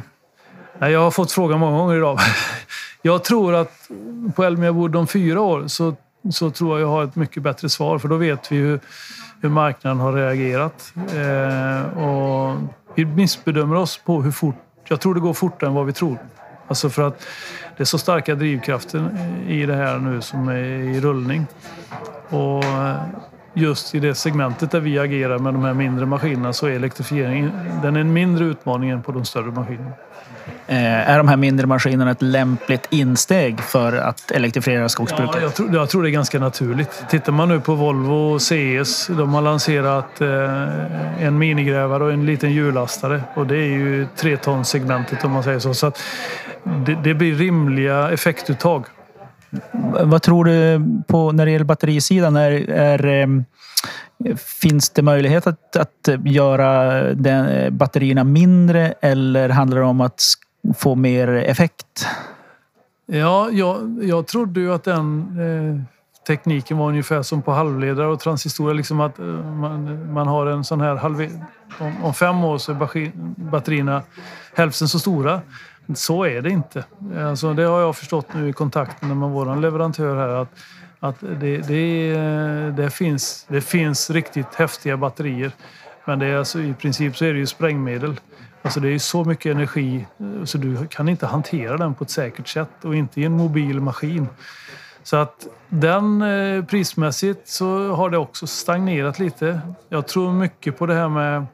Jag 0.81 1.01
har 1.01 1.11
fått 1.11 1.33
frågan 1.33 1.61
många 1.61 1.79
gånger 1.79 1.97
idag. 1.97 2.19
Jag 3.03 3.25
tror 3.25 3.55
att 3.55 3.91
på 4.35 4.45
Elmia 4.45 4.73
Wood 4.73 4.97
om 4.97 5.07
fyra 5.07 5.41
år 5.41 5.67
så, 5.67 5.95
så 6.31 6.51
tror 6.51 6.79
jag 6.79 6.89
jag 6.89 6.93
har 6.93 7.05
ett 7.05 7.17
mycket 7.17 7.43
bättre 7.43 7.69
svar. 7.69 7.99
För 7.99 8.09
då 8.09 8.17
vet 8.17 8.53
vi 8.53 8.57
hur, 8.57 8.81
hur 9.41 9.49
marknaden 9.49 9.99
har 9.99 10.13
reagerat. 10.13 10.93
Eh, 10.97 11.99
och 11.99 12.57
vi 12.95 13.05
missbedömer 13.05 13.77
oss 13.77 14.01
på 14.05 14.23
hur 14.23 14.31
fort... 14.31 14.55
Jag 14.89 15.01
tror 15.01 15.15
det 15.15 15.21
går 15.21 15.35
fortare 15.35 15.71
än 15.71 15.75
vad 15.75 15.87
vi 15.87 15.93
tror. 15.93 16.19
Alltså 16.69 16.91
för 16.91 17.03
att 17.03 17.27
det 17.77 17.83
är 17.83 17.85
så 17.85 17.99
starka 17.99 18.35
drivkrafter 18.35 19.11
i 19.49 19.67
det 19.67 19.75
här 19.75 19.99
nu 19.99 20.23
som 20.23 20.49
är 20.49 20.55
i 20.57 21.01
rullning. 21.01 21.47
Och 22.29 22.65
just 23.59 23.95
i 23.95 24.01
det 24.01 24.15
segmentet 24.15 24.71
där 24.71 24.81
vi 24.81 24.99
agerar 24.99 25.39
med 25.39 25.55
de 25.55 25.65
här 25.65 25.75
mindre 25.75 26.07
maskinerna 26.07 26.53
så 26.53 26.67
är 26.67 26.71
elektrifieringen 26.71 27.53
den 27.83 27.97
är 27.97 28.01
en 28.01 28.13
mindre 28.13 28.45
utmaning 28.45 28.91
än 28.91 29.03
på 29.03 29.13
de 29.13 29.25
större 29.25 29.51
maskinerna. 29.51 29.93
Eh, 30.67 31.11
är 31.11 31.19
de 31.19 31.29
här 31.29 31.37
mindre 31.37 31.67
maskinerna 31.67 32.11
ett 32.11 32.23
lämpligt 32.23 32.87
insteg 32.91 33.61
för 33.61 33.93
att 33.93 34.31
elektrifiera 34.31 34.89
skogsbruket? 34.89 35.35
Ja, 35.35 35.43
jag, 35.43 35.55
tror, 35.55 35.75
jag 35.75 35.89
tror 35.89 36.03
det 36.03 36.09
är 36.09 36.11
ganska 36.11 36.39
naturligt. 36.39 37.05
Tittar 37.11 37.33
man 37.33 37.49
nu 37.49 37.61
på 37.61 37.75
Volvo 37.75 38.39
CS, 38.39 39.07
de 39.07 39.35
har 39.35 39.43
lanserat 39.43 40.21
eh, 40.21 41.25
en 41.25 41.39
minigrävare 41.39 42.05
och 42.05 42.13
en 42.13 42.27
liten 42.27 42.53
hjullastare. 42.53 43.23
Och 43.35 43.47
det 43.47 43.57
är 43.57 43.69
ju 43.69 44.07
tretonssegmentet 44.17 45.25
om 45.25 45.33
man 45.33 45.43
säger 45.43 45.59
så. 45.59 45.75
så 45.75 45.93
det, 46.63 46.95
det, 46.95 47.15
blir 47.15 47.35
rimliga 47.35 48.11
effektuttag. 48.11 48.85
Vad 50.05 50.23
tror 50.23 50.45
du 50.45 50.83
på 51.07 51.33
när 51.33 51.47
det 51.47 51.53
gäller 51.53 51.65
batterisidan? 51.65 52.37
Är, 52.37 52.71
är, 52.71 53.07
ehm, 53.07 53.45
finns 54.61 54.91
det 54.91 55.03
möjlighet 55.03 55.47
att, 55.47 55.77
att 55.77 56.09
göra 56.25 57.03
den, 57.15 57.49
eh, 57.49 57.71
batterierna 57.71 58.25
mindre 58.25 58.95
eller 59.01 59.49
handlar 59.49 59.79
det 59.79 59.85
om 59.85 60.01
att 60.01 60.23
få 60.77 60.95
mer 60.95 61.29
effekt? 61.29 62.07
Ja, 63.07 63.51
jag, 63.53 63.99
jag 64.03 64.27
trodde 64.27 64.61
ju 64.61 64.75
att 64.75 64.85
den 64.85 65.21
eh, 65.41 65.83
tekniken 66.27 66.79
var 66.79 66.89
ungefär 66.89 67.23
som 67.23 67.43
på 67.43 67.53
halvledare 67.53 68.07
och 68.07 68.21
transistorer. 68.21 68.75
Liksom 68.75 69.01
att 69.01 69.19
eh, 69.19 69.25
man, 69.55 70.13
man 70.13 70.27
har 70.27 70.47
en 70.47 70.65
sån 70.65 70.81
här 70.81 70.97
halv... 70.97 71.29
Om, 71.81 72.05
om 72.05 72.15
fem 72.15 72.45
år 72.45 72.59
så 72.59 72.73
är 72.73 73.13
batterierna 73.51 74.03
hälften 74.55 74.89
så 74.89 74.99
stora. 74.99 75.41
Så 75.95 76.25
är 76.25 76.43
det 76.43 76.51
inte. 76.51 76.85
Alltså, 77.17 77.55
det 77.55 77.63
har 77.63 77.81
jag 77.81 77.97
förstått 77.97 78.27
nu 78.35 78.49
i 78.49 78.53
kontakten 78.53 79.19
med 79.19 79.29
vår 79.29 79.61
leverantör 79.61 80.17
här. 80.17 80.29
Att, 80.29 80.49
att 81.01 81.21
det, 81.21 81.59
det, 81.59 82.13
det, 82.77 82.91
finns, 82.91 83.47
det 83.49 83.61
finns 83.61 84.11
riktigt 84.11 84.55
häftiga 84.55 84.97
batterier. 84.97 85.53
Men 86.05 86.19
det 86.19 86.27
är 86.27 86.37
alltså, 86.37 86.61
i 86.61 86.75
princip 86.75 87.17
så 87.17 87.25
är 87.25 87.33
det 87.33 87.39
ju 87.39 87.47
sprängmedel. 87.47 88.21
Alltså 88.63 88.81
det 88.81 88.89
är 88.89 88.99
så 88.99 89.25
mycket 89.25 89.55
energi 89.55 90.07
så 90.45 90.59
du 90.59 90.87
kan 90.87 91.09
inte 91.09 91.27
hantera 91.27 91.77
den 91.77 91.95
på 91.95 92.05
ett 92.05 92.11
säkert 92.11 92.49
sätt 92.49 92.85
och 92.85 92.95
inte 92.95 93.21
i 93.21 93.25
en 93.25 93.33
mobil 93.33 93.81
maskin. 93.81 94.29
Så 95.03 95.17
att 95.17 95.47
den 95.69 96.23
eh, 96.23 96.65
prismässigt 96.65 97.49
så 97.49 97.95
har 97.95 98.11
det 98.11 98.19
också 98.19 98.47
stagnerat 98.47 99.19
lite. 99.19 99.61
Jag 99.89 100.09
tror 100.09 100.33
mycket 100.33 100.79
på 100.79 100.87
det 100.87 100.95
här 100.95 101.09
med 101.09 101.47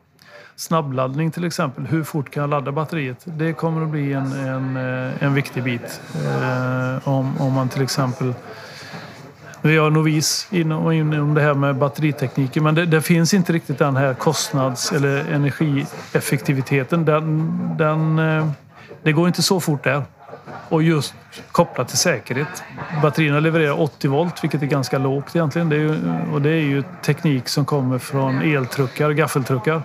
snabbladdning 0.56 1.30
till 1.30 1.44
exempel. 1.44 1.86
Hur 1.86 2.04
fort 2.04 2.30
kan 2.30 2.40
jag 2.40 2.50
ladda 2.50 2.72
batteriet? 2.72 3.18
Det 3.24 3.52
kommer 3.52 3.82
att 3.82 3.88
bli 3.88 4.12
en, 4.12 4.32
en, 4.32 4.76
eh, 4.76 5.22
en 5.22 5.34
viktig 5.34 5.62
bit. 5.62 6.00
Eh, 6.14 7.08
om, 7.08 7.40
om 7.40 7.52
man 7.52 7.68
till 7.68 7.82
exempel 7.82 8.34
nu 9.62 9.70
är 9.70 9.74
jag 9.74 9.92
novis 9.92 10.48
inom, 10.50 10.92
inom 10.92 11.34
det 11.34 11.40
här 11.40 11.54
med 11.54 11.76
batteritekniken 11.76 12.62
men 12.62 12.74
det, 12.74 12.86
det, 12.86 13.02
finns 13.02 13.34
inte 13.34 13.52
riktigt 13.52 13.78
den 13.78 13.96
här 13.96 14.14
kostnads 14.14 14.92
eller 14.92 15.32
energieffektiviteten. 15.32 17.04
Den, 17.04 17.50
den, 17.78 18.18
eh, 18.18 18.48
det 19.02 19.12
går 19.12 19.26
inte 19.26 19.42
så 19.42 19.60
fort 19.60 19.84
där. 19.84 20.02
Och 20.68 20.82
just 20.82 21.14
kopplat 21.52 21.88
till 21.88 21.98
säkerhet. 21.98 22.62
Batterierna 23.02 23.40
levererar 23.40 23.80
80 23.80 24.08
volt, 24.08 24.44
vilket 24.44 24.62
är 24.62 24.66
ganska 24.66 24.98
lågt 24.98 25.36
egentligen. 25.36 25.68
Det 25.68 25.76
ju, 25.76 25.98
och 26.32 26.42
det 26.42 26.50
är 26.50 26.62
ju 26.62 26.82
teknik 27.02 27.48
som 27.48 27.64
kommer 27.64 27.98
från 27.98 28.42
eltruckar, 28.42 29.10
gaffeltruckar. 29.10 29.82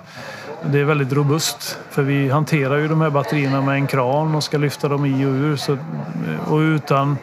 Det 0.66 0.80
är 0.80 0.84
väldigt 0.84 1.14
robust 1.14 1.78
för 1.90 2.02
vi 2.04 2.30
hanterar 2.30 2.78
ju 2.78 2.88
de 2.88 3.02
här 3.02 3.10
batterierna 3.10 3.62
med 3.62 3.76
en 3.76 3.88
kran 3.88 4.36
och 4.36 4.44
ska 4.44 4.58
lyfta 4.58 4.88
dem 4.88 5.06
i 5.06 5.26
och 5.26 5.30
ur. 5.30 5.56
Så, 5.56 5.78
och 6.48 6.58
utan, 6.58 7.18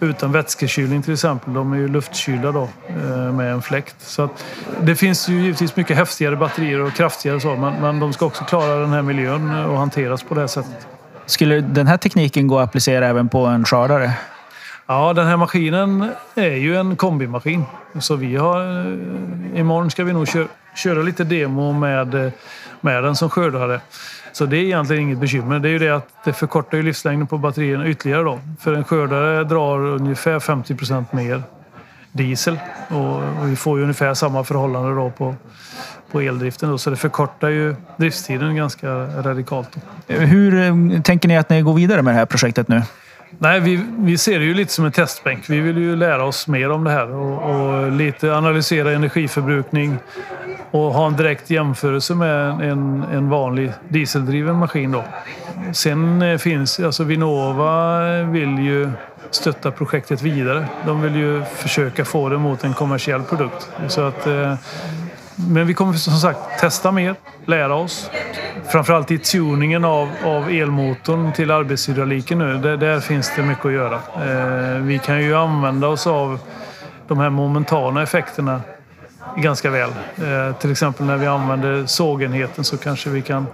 utan 0.00 0.32
vätskekylning 0.32 1.02
till 1.02 1.12
exempel. 1.12 1.54
De 1.54 1.72
är 1.72 1.76
ju 1.76 1.88
luftkylda 1.88 2.52
då 2.52 2.68
eh, 2.88 3.32
med 3.32 3.52
en 3.52 3.62
fläkt. 3.62 3.96
Så 3.98 4.22
att, 4.22 4.44
det 4.80 4.96
finns 4.96 5.28
ju 5.28 5.40
givetvis 5.40 5.76
mycket 5.76 5.96
häftigare 5.96 6.36
batterier 6.36 6.80
och 6.80 6.92
kraftigare 6.92 7.40
så 7.40 7.56
men, 7.56 7.74
men 7.80 8.00
de 8.00 8.12
ska 8.12 8.26
också 8.26 8.44
klara 8.44 8.80
den 8.80 8.90
här 8.90 9.02
miljön 9.02 9.64
och 9.64 9.78
hanteras 9.78 10.22
på 10.22 10.34
det 10.34 10.40
här 10.40 10.48
sättet. 10.48 10.86
Skulle 11.26 11.60
den 11.60 11.86
här 11.86 11.96
tekniken 11.96 12.46
gå 12.46 12.58
att 12.58 12.68
applicera 12.68 13.06
även 13.06 13.28
på 13.28 13.46
en 13.46 13.64
skördare? 13.64 14.12
Ja, 14.90 15.12
den 15.12 15.26
här 15.26 15.36
maskinen 15.36 16.10
är 16.34 16.56
ju 16.56 16.76
en 16.76 16.96
kombimaskin. 16.96 17.64
Så 18.00 18.16
vi 18.16 18.36
har... 18.36 18.60
Eh, 18.60 19.60
imorgon 19.60 19.90
ska 19.90 20.04
vi 20.04 20.12
nog 20.12 20.28
köra, 20.28 20.46
köra 20.76 21.02
lite 21.02 21.24
demo 21.24 21.72
med 21.72 22.14
eh, 22.14 22.32
med 22.80 23.02
den 23.02 23.16
som 23.16 23.30
skördare. 23.30 23.80
Så 24.32 24.46
det 24.46 24.56
är 24.56 24.62
egentligen 24.62 25.02
inget 25.02 25.18
bekymmer. 25.18 25.58
Det 25.58 25.68
är 25.68 25.70
ju 25.70 25.78
det 25.78 25.90
att 25.90 26.08
det 26.24 26.32
förkortar 26.32 26.76
ju 26.76 26.82
livslängden 26.82 27.26
på 27.26 27.38
batterierna 27.38 27.88
ytterligare 27.88 28.22
då. 28.22 28.40
För 28.60 28.74
en 28.74 28.84
skördare 28.84 29.44
drar 29.44 29.78
ungefär 29.78 30.40
50 30.40 30.74
procent 30.74 31.12
mer 31.12 31.42
diesel 32.12 32.58
och 32.88 33.48
vi 33.48 33.56
får 33.56 33.78
ju 33.78 33.82
ungefär 33.82 34.14
samma 34.14 34.44
förhållande 34.44 34.94
då 34.94 35.10
på, 35.10 35.34
på 36.10 36.20
eldriften. 36.20 36.70
Då, 36.70 36.78
så 36.78 36.90
det 36.90 36.96
förkortar 36.96 37.48
ju 37.48 37.76
driftstiden 37.96 38.56
ganska 38.56 38.88
radikalt. 39.22 39.68
Då. 40.06 40.14
Hur 40.14 40.60
eh, 40.60 41.00
tänker 41.02 41.28
ni 41.28 41.36
att 41.36 41.50
ni 41.50 41.62
går 41.62 41.74
vidare 41.74 42.02
med 42.02 42.14
det 42.14 42.18
här 42.18 42.26
projektet 42.26 42.68
nu? 42.68 42.82
Nej, 43.38 43.60
vi, 43.60 43.84
vi 43.98 44.18
ser 44.18 44.38
det 44.38 44.44
ju 44.44 44.54
lite 44.54 44.72
som 44.72 44.84
en 44.84 44.92
testbänk. 44.92 45.50
Vi 45.50 45.60
vill 45.60 45.78
ju 45.78 45.96
lära 45.96 46.24
oss 46.24 46.48
mer 46.48 46.70
om 46.70 46.84
det 46.84 46.90
här 46.90 47.14
och, 47.14 47.50
och 47.50 47.92
lite 47.92 48.34
analysera 48.34 48.92
energiförbrukning 48.92 49.98
och 50.70 50.80
ha 50.80 51.06
en 51.06 51.16
direkt 51.16 51.50
jämförelse 51.50 52.14
med 52.14 52.50
en, 52.50 53.04
en 53.12 53.28
vanlig 53.28 53.72
dieseldriven 53.88 54.56
maskin. 54.56 54.92
Då. 54.92 55.04
Sen 55.72 56.22
eh, 56.22 56.38
finns, 56.38 56.80
alltså 56.80 57.04
Vinnova 57.04 58.00
vill 58.22 58.58
ju 58.58 58.90
stötta 59.30 59.70
projektet 59.70 60.22
vidare. 60.22 60.66
De 60.86 61.02
vill 61.02 61.16
ju 61.16 61.44
försöka 61.44 62.04
få 62.04 62.28
det 62.28 62.38
mot 62.38 62.64
en 62.64 62.74
kommersiell 62.74 63.22
produkt. 63.22 63.70
Så 63.88 64.00
att, 64.00 64.26
eh, 64.26 64.54
men 65.46 65.66
vi 65.66 65.74
kommer 65.74 65.92
som 65.92 66.12
sagt 66.12 66.60
testa 66.60 66.92
mer, 66.92 67.14
lära 67.44 67.74
oss. 67.74 68.10
Framförallt 68.68 69.10
i 69.10 69.18
tuningen 69.18 69.84
av, 69.84 70.08
av 70.24 70.48
elmotorn 70.48 71.32
till 71.32 71.50
arbetshydrauliken 71.50 72.38
nu. 72.38 72.58
Där, 72.58 72.76
där, 72.76 73.00
finns 73.00 73.32
det 73.36 73.42
mycket 73.42 73.66
att 73.66 73.72
göra. 73.72 73.94
Eh, 73.94 74.80
vi 74.80 74.98
kan 74.98 75.22
ju 75.22 75.36
använda 75.36 75.88
oss 75.88 76.06
av 76.06 76.38
de 77.08 77.18
här 77.18 77.30
momentana 77.30 78.02
effekterna 78.02 78.60
ganska 79.36 79.70
väl. 79.70 79.90
Eh, 80.16 80.56
till 80.56 80.70
exempel 80.70 81.06
när 81.06 81.16
vi 81.16 81.26
använder 81.26 81.86
sågenheten 81.86 82.64
så 82.64 82.76
kanske 82.76 83.10
vi 83.10 83.22
kan 83.22 83.46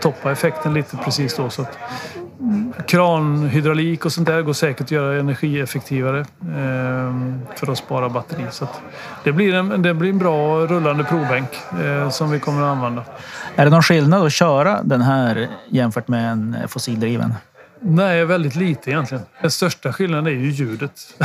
toppa 0.00 0.32
effekten 0.32 0.74
lite 0.74 0.96
precis 0.96 1.36
då. 1.36 1.50
Så 1.50 1.62
att, 1.62 1.78
kranhydraulik 2.86 4.04
och 4.04 4.12
sånt 4.12 4.28
där 4.28 4.42
går 4.42 4.52
säkert 4.52 4.80
att 4.80 4.90
göra 4.90 5.20
energieffektivare 5.20 6.20
eh, 6.20 7.14
för 7.56 7.72
att 7.72 7.78
spara 7.78 8.08
batteri. 8.08 8.44
Så 8.50 8.68
det, 9.24 9.32
blir 9.32 9.54
en, 9.54 9.82
det 9.82 9.94
blir 9.94 10.10
en 10.10 10.18
bra 10.18 10.66
rullande 10.66 11.04
provbänk 11.04 11.48
eh, 11.84 12.10
som 12.10 12.30
vi 12.30 12.40
kommer 12.40 12.62
att 12.62 12.76
använda. 12.76 13.04
Är 13.56 13.64
det 13.64 13.70
någon 13.70 13.82
skillnad 13.82 14.26
att 14.26 14.32
köra 14.32 14.82
den 14.82 15.00
här 15.00 15.48
jämfört 15.68 16.08
med 16.08 16.32
en 16.32 16.56
fossildriven? 16.68 17.34
Nej, 17.84 18.24
väldigt 18.24 18.56
lite 18.56 18.90
egentligen. 18.90 19.24
Den 19.40 19.50
största 19.50 19.92
skillnaden 19.92 20.26
är 20.26 20.30
ju 20.30 20.50
ljudet. 20.50 21.14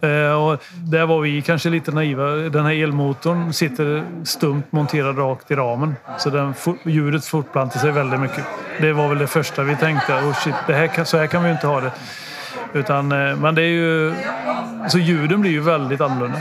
Eh, 0.00 0.32
och 0.32 0.62
där 0.74 1.06
var 1.06 1.20
vi 1.20 1.42
kanske 1.42 1.70
lite 1.70 1.90
naiva. 1.90 2.26
Den 2.26 2.66
här 2.66 2.82
elmotorn 2.82 3.52
sitter 3.52 4.04
stumt 4.24 4.62
monterad 4.70 5.18
rakt 5.18 5.50
i 5.50 5.54
ramen. 5.54 5.94
Så 6.18 6.30
den, 6.30 6.54
ljudet 6.84 7.24
fortplantar 7.24 7.80
sig 7.80 7.92
väldigt 7.92 8.20
mycket. 8.20 8.44
Det 8.80 8.92
var 8.92 9.08
väl 9.08 9.18
det 9.18 9.26
första 9.26 9.62
vi 9.62 9.76
tänkte. 9.76 10.12
Oh 10.14 10.34
shit, 10.34 10.54
det 10.66 10.74
här, 10.74 11.04
så 11.04 11.18
här 11.18 11.26
kan 11.26 11.44
vi 11.44 11.50
inte 11.50 11.66
ha 11.66 11.80
det. 11.80 11.92
Utan, 12.72 13.12
eh, 13.12 13.36
men 13.36 13.54
det 13.54 13.62
är 13.62 13.66
ju... 13.66 14.14
Så 14.88 14.98
ljuden 14.98 15.40
blir 15.40 15.50
ju 15.50 15.60
väldigt 15.60 16.00
annorlunda. 16.00 16.38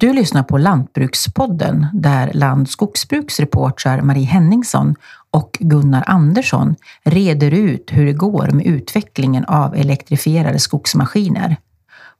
Du 0.00 0.12
lyssnar 0.12 0.42
på 0.42 0.58
Lantbrukspodden 0.58 1.86
där 1.92 2.32
Land 2.32 2.68
skogsbruksreportrar 2.68 4.00
Marie 4.00 4.26
Henningsson 4.26 4.94
och 5.30 5.56
Gunnar 5.60 6.04
Andersson 6.06 6.76
reder 7.02 7.50
ut 7.50 7.90
hur 7.92 8.06
det 8.06 8.12
går 8.12 8.50
med 8.50 8.66
utvecklingen 8.66 9.44
av 9.44 9.74
elektrifierade 9.74 10.58
skogsmaskiner. 10.58 11.56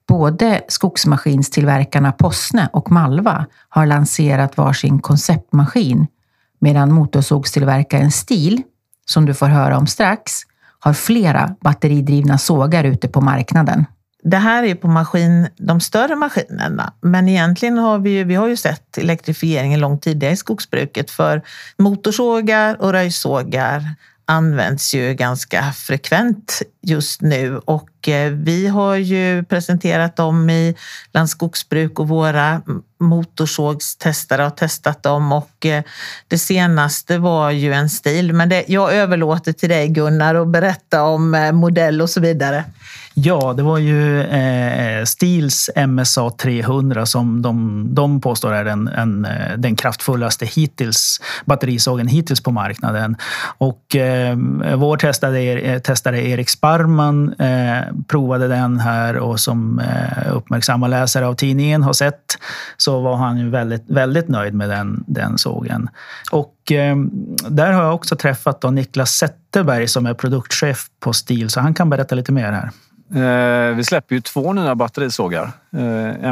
Både 0.08 0.60
skogsmaskinstillverkarna 0.68 2.12
Posne 2.12 2.68
och 2.72 2.90
Malva 2.90 3.46
har 3.68 3.86
lanserat 3.86 4.56
varsin 4.56 4.98
konceptmaskin 4.98 6.06
medan 6.58 6.92
motorsågstillverkaren 6.92 8.10
Stil, 8.10 8.62
som 9.06 9.26
du 9.26 9.34
får 9.34 9.46
höra 9.46 9.78
om 9.78 9.86
strax, 9.86 10.32
har 10.78 10.92
flera 10.92 11.54
batteridrivna 11.60 12.38
sågar 12.38 12.84
ute 12.84 13.08
på 13.08 13.20
marknaden. 13.20 13.84
Det 14.22 14.36
här 14.36 14.62
är 14.62 14.74
på 14.74 14.88
maskin, 14.88 15.48
de 15.56 15.80
större 15.80 16.16
maskinerna, 16.16 16.92
men 17.00 17.28
egentligen 17.28 17.78
har 17.78 17.98
vi, 17.98 18.24
vi 18.24 18.34
har 18.34 18.48
ju 18.48 18.56
sett 18.56 18.98
elektrifieringen 18.98 19.80
långt 19.80 20.02
tidigare 20.02 20.32
i 20.32 20.36
skogsbruket. 20.36 21.10
För 21.10 21.42
motorsågar 21.76 22.82
och 22.82 22.92
röjsågar 22.92 23.94
används 24.24 24.94
ju 24.94 25.14
ganska 25.14 25.72
frekvent 25.72 26.62
just 26.82 27.22
nu. 27.22 27.58
Och 27.58 27.90
Eh, 28.08 28.30
vi 28.30 28.66
har 28.66 28.96
ju 28.96 29.44
presenterat 29.44 30.16
dem 30.16 30.50
i 30.50 30.74
Landskogsbruk 31.12 31.98
och 31.98 32.08
våra 32.08 32.62
motorsågstestare 33.00 34.42
har 34.42 34.50
testat 34.50 35.02
dem 35.02 35.32
och 35.32 35.66
eh, 35.66 35.82
det 36.28 36.38
senaste 36.38 37.18
var 37.18 37.50
ju 37.50 37.72
en 37.72 37.88
stil. 37.88 38.32
Men 38.32 38.48
det, 38.48 38.64
jag 38.68 38.94
överlåter 38.94 39.52
till 39.52 39.68
dig 39.68 39.88
Gunnar 39.88 40.34
att 40.34 40.48
berätta 40.48 41.02
om 41.02 41.34
eh, 41.34 41.52
modell 41.52 42.02
och 42.02 42.10
så 42.10 42.20
vidare. 42.20 42.64
Ja, 43.14 43.54
det 43.56 43.62
var 43.62 43.78
ju 43.78 44.22
eh, 44.22 45.04
Stils 45.04 45.70
MSA 45.86 46.30
300 46.30 47.06
som 47.06 47.42
de, 47.42 47.86
de 47.94 48.20
påstår 48.20 48.52
är 48.52 48.64
den, 48.64 48.88
en, 48.88 49.26
den 49.56 49.76
kraftfullaste 49.76 50.46
hittills, 50.46 51.20
batterisågen 51.44 52.08
hittills 52.08 52.40
på 52.40 52.50
marknaden. 52.50 53.16
Och 53.58 53.96
eh, 53.96 54.36
vår 54.76 54.96
testare, 54.96 55.80
testare 55.80 56.28
Erik 56.28 56.48
Sparman 56.48 57.32
eh, 57.32 57.82
provade 58.06 58.48
den 58.48 58.78
här 58.78 59.16
och 59.16 59.40
som 59.40 59.78
eh, 59.78 60.36
uppmärksamma 60.36 60.86
läsare 60.86 61.26
av 61.26 61.34
tidningen 61.34 61.82
har 61.82 61.92
sett 61.92 62.38
så 62.76 63.00
var 63.00 63.16
han 63.16 63.38
ju 63.38 63.50
väldigt, 63.50 63.84
väldigt 63.90 64.28
nöjd 64.28 64.54
med 64.54 64.68
den, 64.68 65.04
den 65.06 65.38
sågen. 65.38 65.88
Och 66.30 66.72
eh, 66.72 66.96
där 67.48 67.72
har 67.72 67.82
jag 67.82 67.94
också 67.94 68.16
träffat 68.16 68.60
då 68.60 68.70
Niklas 68.70 69.10
Zetterberg 69.10 69.88
som 69.88 70.06
är 70.06 70.14
produktchef 70.14 70.86
på 71.00 71.12
Stil, 71.12 71.50
så 71.50 71.60
han 71.60 71.74
kan 71.74 71.90
berätta 71.90 72.14
lite 72.14 72.32
mer 72.32 72.52
här. 72.52 72.70
Eh, 73.14 73.74
vi 73.76 73.84
släpper 73.84 74.14
ju 74.14 74.20
två 74.20 74.52
nya 74.52 74.74
batterisågar. 74.74 75.52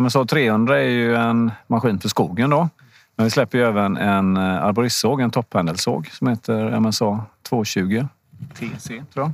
MSA 0.01 0.25
300 0.25 0.79
är 0.79 0.89
ju 0.89 1.15
en 1.15 1.51
maskin 1.67 1.99
för 1.99 2.09
skogen 2.09 2.51
då. 2.51 2.69
Men 3.17 3.25
vi 3.25 3.31
släpper 3.31 3.59
ju 3.59 3.65
även 3.65 3.97
en 3.97 4.37
arboristsåg, 4.37 5.21
en 5.21 5.31
topphandelsåg 5.31 6.09
som 6.13 6.29
heter 6.29 6.81
MSA 6.81 7.25
220. 7.49 8.07
TC 8.55 8.89
tror 8.89 9.05
jag. 9.25 9.33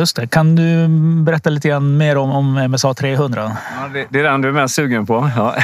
Just 0.00 0.16
det. 0.16 0.26
Kan 0.26 0.56
du 0.56 0.88
berätta 1.24 1.50
lite 1.50 1.68
grann 1.68 1.96
mer 1.96 2.16
om, 2.16 2.30
om 2.30 2.70
MSA 2.70 2.94
300? 2.94 3.56
Ja, 3.80 3.88
det, 3.88 4.06
det 4.10 4.20
är 4.20 4.24
den 4.24 4.40
du 4.40 4.48
är 4.48 4.52
mest 4.52 4.74
sugen 4.74 5.06
på. 5.06 5.30
Ja. 5.36 5.56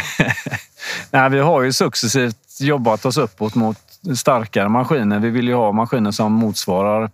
Nej, 1.11 1.31
vi 1.31 1.39
har 1.39 1.63
ju 1.63 1.73
successivt 1.73 2.37
jobbat 2.61 3.05
oss 3.05 3.17
uppåt 3.17 3.55
mot 3.55 3.79
starkare 4.17 4.69
maskiner. 4.69 5.19
Vi 5.19 5.31
vill 5.31 5.49
ju 5.49 5.55
ha 5.55 5.73
maskiner 5.73 6.11
som 6.11 6.33
motsvarar 6.33 7.11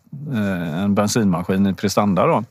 en 0.74 0.94
bensinmaskin 0.94 1.66
i 1.66 1.74
prestanda. 1.74 2.26
Då. 2.26 2.44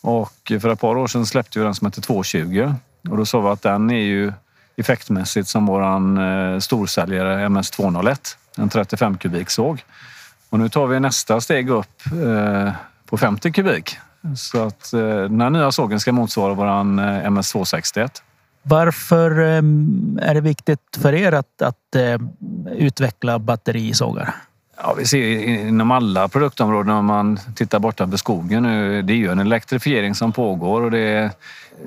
Och 0.00 0.52
för 0.60 0.68
ett 0.68 0.80
par 0.80 0.96
år 0.96 1.06
sedan 1.06 1.26
släppte 1.26 1.58
vi 1.58 1.64
den 1.64 1.74
som 1.74 1.86
heter 1.86 2.02
220 2.02 2.74
och 3.08 3.16
då 3.16 3.26
sa 3.26 3.40
vi 3.40 3.48
att 3.48 3.62
den 3.62 3.90
är 3.90 4.04
ju 4.04 4.32
effektmässigt 4.76 5.48
som 5.48 5.66
våran 5.66 6.18
eh, 6.18 6.58
storsäljare 6.58 7.46
MS201, 7.46 8.18
en 8.56 8.68
35 8.68 9.18
kubik 9.18 9.50
såg. 9.50 9.84
Och 10.50 10.58
nu 10.58 10.68
tar 10.68 10.86
vi 10.86 11.00
nästa 11.00 11.40
steg 11.40 11.70
upp 11.70 12.02
eh, 12.06 12.72
på 13.06 13.16
50 13.16 13.52
kubik. 13.52 13.96
Så 14.36 14.62
att 14.62 14.92
eh, 14.92 15.00
den 15.00 15.40
här 15.40 15.50
nya 15.50 15.72
sågen 15.72 16.00
ska 16.00 16.12
motsvara 16.12 16.54
våran 16.54 17.00
MS261. 17.00 18.10
Varför 18.62 19.30
är 20.20 20.34
det 20.34 20.40
viktigt 20.40 20.98
för 21.02 21.14
er 21.14 21.32
att, 21.32 21.62
att 21.62 21.96
utveckla 22.76 23.38
batterisågar? 23.38 24.34
Ja, 24.82 24.94
vi 24.98 25.04
ser 25.04 25.42
inom 25.68 25.90
alla 25.90 26.28
produktområden 26.28 26.94
om 26.94 27.04
man 27.04 27.40
tittar 27.56 27.78
bortanför 27.78 28.16
skogen 28.16 28.62
nu. 28.62 29.02
Det 29.02 29.12
är 29.12 29.16
ju 29.16 29.30
en 29.30 29.38
elektrifiering 29.38 30.14
som 30.14 30.32
pågår 30.32 30.82
och 30.82 30.90
det 30.90 31.30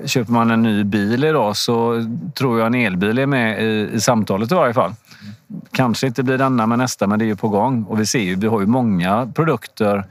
köper 0.04 0.32
man 0.32 0.50
en 0.50 0.62
ny 0.62 0.84
bil 0.84 1.24
idag 1.24 1.56
så 1.56 2.06
tror 2.34 2.58
jag 2.58 2.66
en 2.66 2.74
elbil 2.74 3.18
är 3.18 3.26
med 3.26 3.62
i, 3.62 3.90
i 3.92 4.00
samtalet 4.00 4.52
i 4.52 4.54
varje 4.54 4.74
fall. 4.74 4.92
Kanske 5.72 6.06
inte 6.06 6.22
blir 6.22 6.38
denna 6.38 6.66
med 6.66 6.78
nästa, 6.78 7.06
men 7.06 7.18
det 7.18 7.24
är 7.24 7.26
ju 7.26 7.36
på 7.36 7.48
gång. 7.48 7.84
Och 7.84 8.00
vi 8.00 8.06
ser 8.06 8.18
ju, 8.18 8.34
vi 8.34 8.46
har 8.46 8.60
ju 8.60 8.66
många 8.66 9.32
produkter 9.34 10.04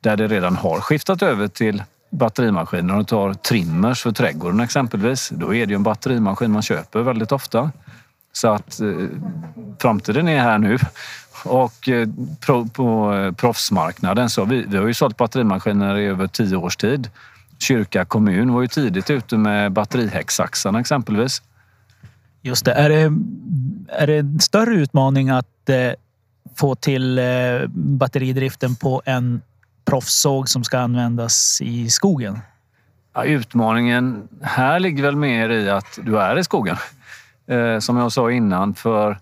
där 0.00 0.16
det 0.16 0.26
redan 0.26 0.56
har 0.56 0.80
skiftat 0.80 1.22
över 1.22 1.48
till 1.48 1.82
batterimaskiner. 2.10 2.92
Om 2.92 2.98
du 2.98 3.04
tar 3.04 3.34
trimmers 3.34 4.02
för 4.02 4.12
trädgården 4.12 4.60
exempelvis, 4.60 5.28
då 5.28 5.54
är 5.54 5.66
det 5.66 5.70
ju 5.70 5.76
en 5.76 5.82
batterimaskin 5.82 6.50
man 6.50 6.62
köper 6.62 7.00
väldigt 7.00 7.32
ofta. 7.32 7.70
Så 8.32 8.48
att 8.48 8.80
eh, 8.80 8.88
framtiden 9.78 10.28
är 10.28 10.40
här 10.40 10.58
nu 10.58 10.78
och 11.44 11.88
eh, 11.88 12.08
på 12.72 13.14
eh, 13.14 13.32
proffsmarknaden 13.32 14.30
så 14.30 14.44
vi, 14.44 14.64
vi 14.68 14.76
har 14.76 14.86
ju 14.86 14.94
sålt 14.94 15.16
batterimaskiner 15.16 15.96
i 15.96 16.06
över 16.06 16.26
tio 16.26 16.56
års 16.56 16.76
tid. 16.76 17.10
Kyrka 17.58 18.04
kommun 18.04 18.52
var 18.52 18.62
ju 18.62 18.68
tidigt 18.68 19.10
ute 19.10 19.36
med 19.36 19.72
batterihäcksaxarna 19.72 20.80
exempelvis. 20.80 21.42
Just 22.46 22.64
det. 22.64 22.72
Är 22.72 22.88
det, 22.88 23.12
är 23.88 24.06
det 24.06 24.16
en 24.16 24.40
större 24.40 24.74
utmaning 24.74 25.30
att 25.30 25.68
eh, 25.68 25.92
få 26.56 26.74
till 26.74 27.18
eh, 27.18 27.24
batteridriften 27.74 28.76
på 28.76 29.02
en 29.04 29.42
proffssåg 29.84 30.48
som 30.48 30.64
ska 30.64 30.78
användas 30.78 31.60
i 31.62 31.90
skogen? 31.90 32.38
Ja, 33.14 33.24
utmaningen 33.24 34.28
här 34.42 34.80
ligger 34.80 35.02
väl 35.02 35.16
mer 35.16 35.48
i 35.48 35.70
att 35.70 35.98
du 36.04 36.18
är 36.18 36.38
i 36.38 36.44
skogen. 36.44 36.76
Eh, 37.46 37.78
som 37.78 37.96
jag 37.96 38.12
sa 38.12 38.30
innan, 38.30 38.74
för 38.74 39.18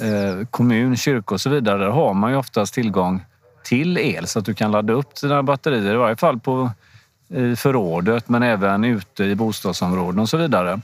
Eh, 0.00 0.46
kommun, 0.46 0.96
kyrka 0.96 1.34
och 1.34 1.40
så 1.40 1.50
vidare, 1.50 1.78
där 1.78 1.90
har 1.90 2.14
man 2.14 2.30
ju 2.30 2.36
oftast 2.36 2.74
tillgång 2.74 3.24
till 3.64 3.98
el 3.98 4.26
så 4.26 4.38
att 4.38 4.44
du 4.44 4.54
kan 4.54 4.70
ladda 4.70 4.92
upp 4.92 5.20
dina 5.20 5.42
batterier, 5.42 5.94
i 5.94 5.96
varje 5.96 6.16
fall 6.16 6.40
på, 6.40 6.70
i 7.28 7.56
förrådet 7.56 8.28
men 8.28 8.42
även 8.42 8.84
ute 8.84 9.24
i 9.24 9.34
bostadsområden 9.34 10.20
och 10.20 10.28
så 10.28 10.36
vidare. 10.36 10.80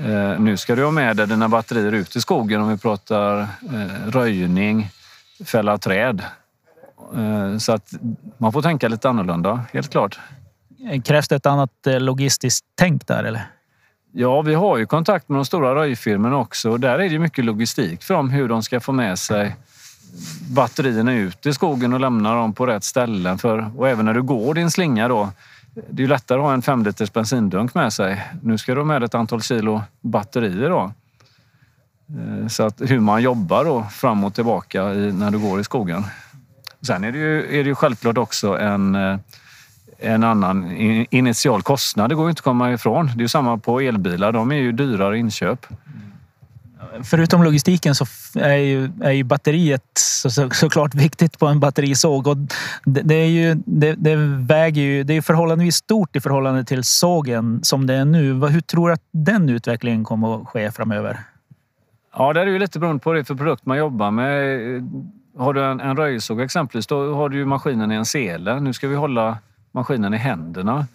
Eh, 0.00 0.40
nu 0.40 0.56
ska 0.56 0.74
du 0.74 0.84
ha 0.84 0.90
med 0.90 1.16
dig 1.16 1.26
dina 1.26 1.48
batterier 1.48 1.92
ut 1.92 2.16
i 2.16 2.20
skogen 2.20 2.60
om 2.60 2.68
vi 2.68 2.78
pratar 2.78 3.40
eh, 3.40 4.10
röjning, 4.10 4.90
fälla 5.44 5.78
träd. 5.78 6.22
Så 7.58 7.72
att 7.72 7.92
man 8.38 8.52
får 8.52 8.62
tänka 8.62 8.88
lite 8.88 9.08
annorlunda, 9.08 9.64
helt 9.72 9.90
klart. 9.90 10.18
Krävs 11.04 11.28
det 11.28 11.36
ett 11.36 11.46
annat 11.46 11.70
logistiskt 11.84 12.66
tänk 12.74 13.06
där 13.06 13.24
eller? 13.24 13.46
Ja, 14.12 14.42
vi 14.42 14.54
har 14.54 14.78
ju 14.78 14.86
kontakt 14.86 15.28
med 15.28 15.38
de 15.38 15.44
stora 15.44 15.74
röjfirmorna 15.74 16.36
också 16.36 16.70
och 16.70 16.80
där 16.80 16.98
är 16.98 17.08
det 17.08 17.18
mycket 17.18 17.44
logistik 17.44 18.02
för 18.02 18.14
dem 18.14 18.30
hur 18.30 18.48
de 18.48 18.62
ska 18.62 18.80
få 18.80 18.92
med 18.92 19.18
sig 19.18 19.56
batterierna 20.50 21.14
ut 21.14 21.46
i 21.46 21.52
skogen 21.52 21.92
och 21.92 22.00
lämna 22.00 22.34
dem 22.34 22.52
på 22.52 22.66
rätt 22.66 22.84
ställen. 22.84 23.38
För, 23.38 23.70
och 23.76 23.88
även 23.88 24.04
när 24.04 24.14
du 24.14 24.22
går 24.22 24.54
din 24.54 24.70
slinga 24.70 25.08
då. 25.08 25.30
Det 25.74 26.02
är 26.02 26.04
ju 26.04 26.06
lättare 26.06 26.38
att 26.38 26.44
ha 26.44 26.52
en 26.52 26.62
5 26.62 26.84
liters 26.84 27.12
bensindunk 27.12 27.74
med 27.74 27.92
sig. 27.92 28.26
Nu 28.42 28.58
ska 28.58 28.74
du 28.74 28.80
ha 28.80 28.84
med 28.84 29.02
ett 29.02 29.14
antal 29.14 29.42
kilo 29.42 29.82
batterier 30.00 30.70
då. 30.70 30.92
Eh, 32.18 32.46
så 32.48 32.62
att 32.62 32.80
hur 32.80 33.00
man 33.00 33.22
jobbar 33.22 33.64
då 33.64 33.82
fram 33.82 34.24
och 34.24 34.34
tillbaka 34.34 34.94
i, 34.94 35.12
när 35.12 35.30
du 35.30 35.38
går 35.38 35.60
i 35.60 35.64
skogen. 35.64 36.04
Sen 36.80 37.04
är 37.04 37.12
det 37.12 37.18
ju, 37.18 37.60
är 37.60 37.64
det 37.64 37.68
ju 37.68 37.74
självklart 37.74 38.18
också 38.18 38.58
en 38.58 38.94
eh, 38.94 39.18
en 39.98 40.24
annan 40.24 40.70
initial 41.10 41.62
kostnad. 41.62 42.10
Det 42.10 42.14
går 42.14 42.24
ju 42.24 42.30
inte 42.30 42.40
att 42.40 42.44
komma 42.44 42.72
ifrån. 42.72 43.06
Det 43.06 43.20
är 43.20 43.22
ju 43.22 43.28
samma 43.28 43.58
på 43.58 43.80
elbilar. 43.80 44.32
De 44.32 44.52
är 44.52 44.56
ju 44.56 44.72
dyrare 44.72 45.18
inköp. 45.18 45.66
Förutom 47.02 47.42
logistiken 47.42 47.94
så 47.94 48.06
är 48.34 48.56
ju, 48.56 48.90
är 49.02 49.12
ju 49.12 49.24
batteriet 49.24 49.84
så, 49.98 50.30
så, 50.30 50.50
såklart 50.50 50.94
viktigt 51.04 51.38
på 51.38 51.46
en 51.46 51.60
batterisåg. 51.60 52.26
Och 52.26 52.36
det, 52.84 53.00
det, 53.02 53.14
är 53.14 53.28
ju, 53.28 53.54
det, 53.66 53.92
det, 53.92 54.16
väger 54.46 54.82
ju, 54.82 55.02
det 55.02 55.14
är 55.14 55.20
förhållandevis 55.20 55.76
stort 55.76 56.16
i 56.16 56.20
förhållande 56.20 56.64
till 56.64 56.84
sågen 56.84 57.60
som 57.62 57.86
det 57.86 57.94
är 57.94 58.04
nu. 58.04 58.32
Hur 58.32 58.60
tror 58.60 58.88
du 58.88 58.94
att 58.94 59.02
den 59.10 59.48
utvecklingen 59.48 60.04
kommer 60.04 60.42
att 60.42 60.48
ske 60.48 60.70
framöver? 60.70 61.18
Ja, 62.16 62.32
det 62.32 62.40
är 62.40 62.46
ju 62.46 62.58
lite 62.58 62.78
beroende 62.78 63.02
på 63.02 63.12
det 63.12 63.24
för 63.24 63.34
produkt 63.34 63.66
man 63.66 63.78
jobbar 63.78 64.10
med. 64.10 64.76
Eh, 64.76 64.82
har 65.38 65.52
du 65.52 65.64
en, 65.64 65.80
en 65.80 65.96
röjsåg 65.96 66.40
exempelvis, 66.40 66.86
då 66.86 67.14
har 67.14 67.28
du 67.28 67.38
ju 67.38 67.44
maskinen 67.44 67.92
i 67.92 67.94
en 67.94 68.04
sele. 68.04 68.60
Nu 68.60 68.72
ska 68.72 68.88
vi 68.88 68.96
hålla 68.96 69.38
maskinen 69.72 70.14
i 70.14 70.16
händerna. 70.16 70.86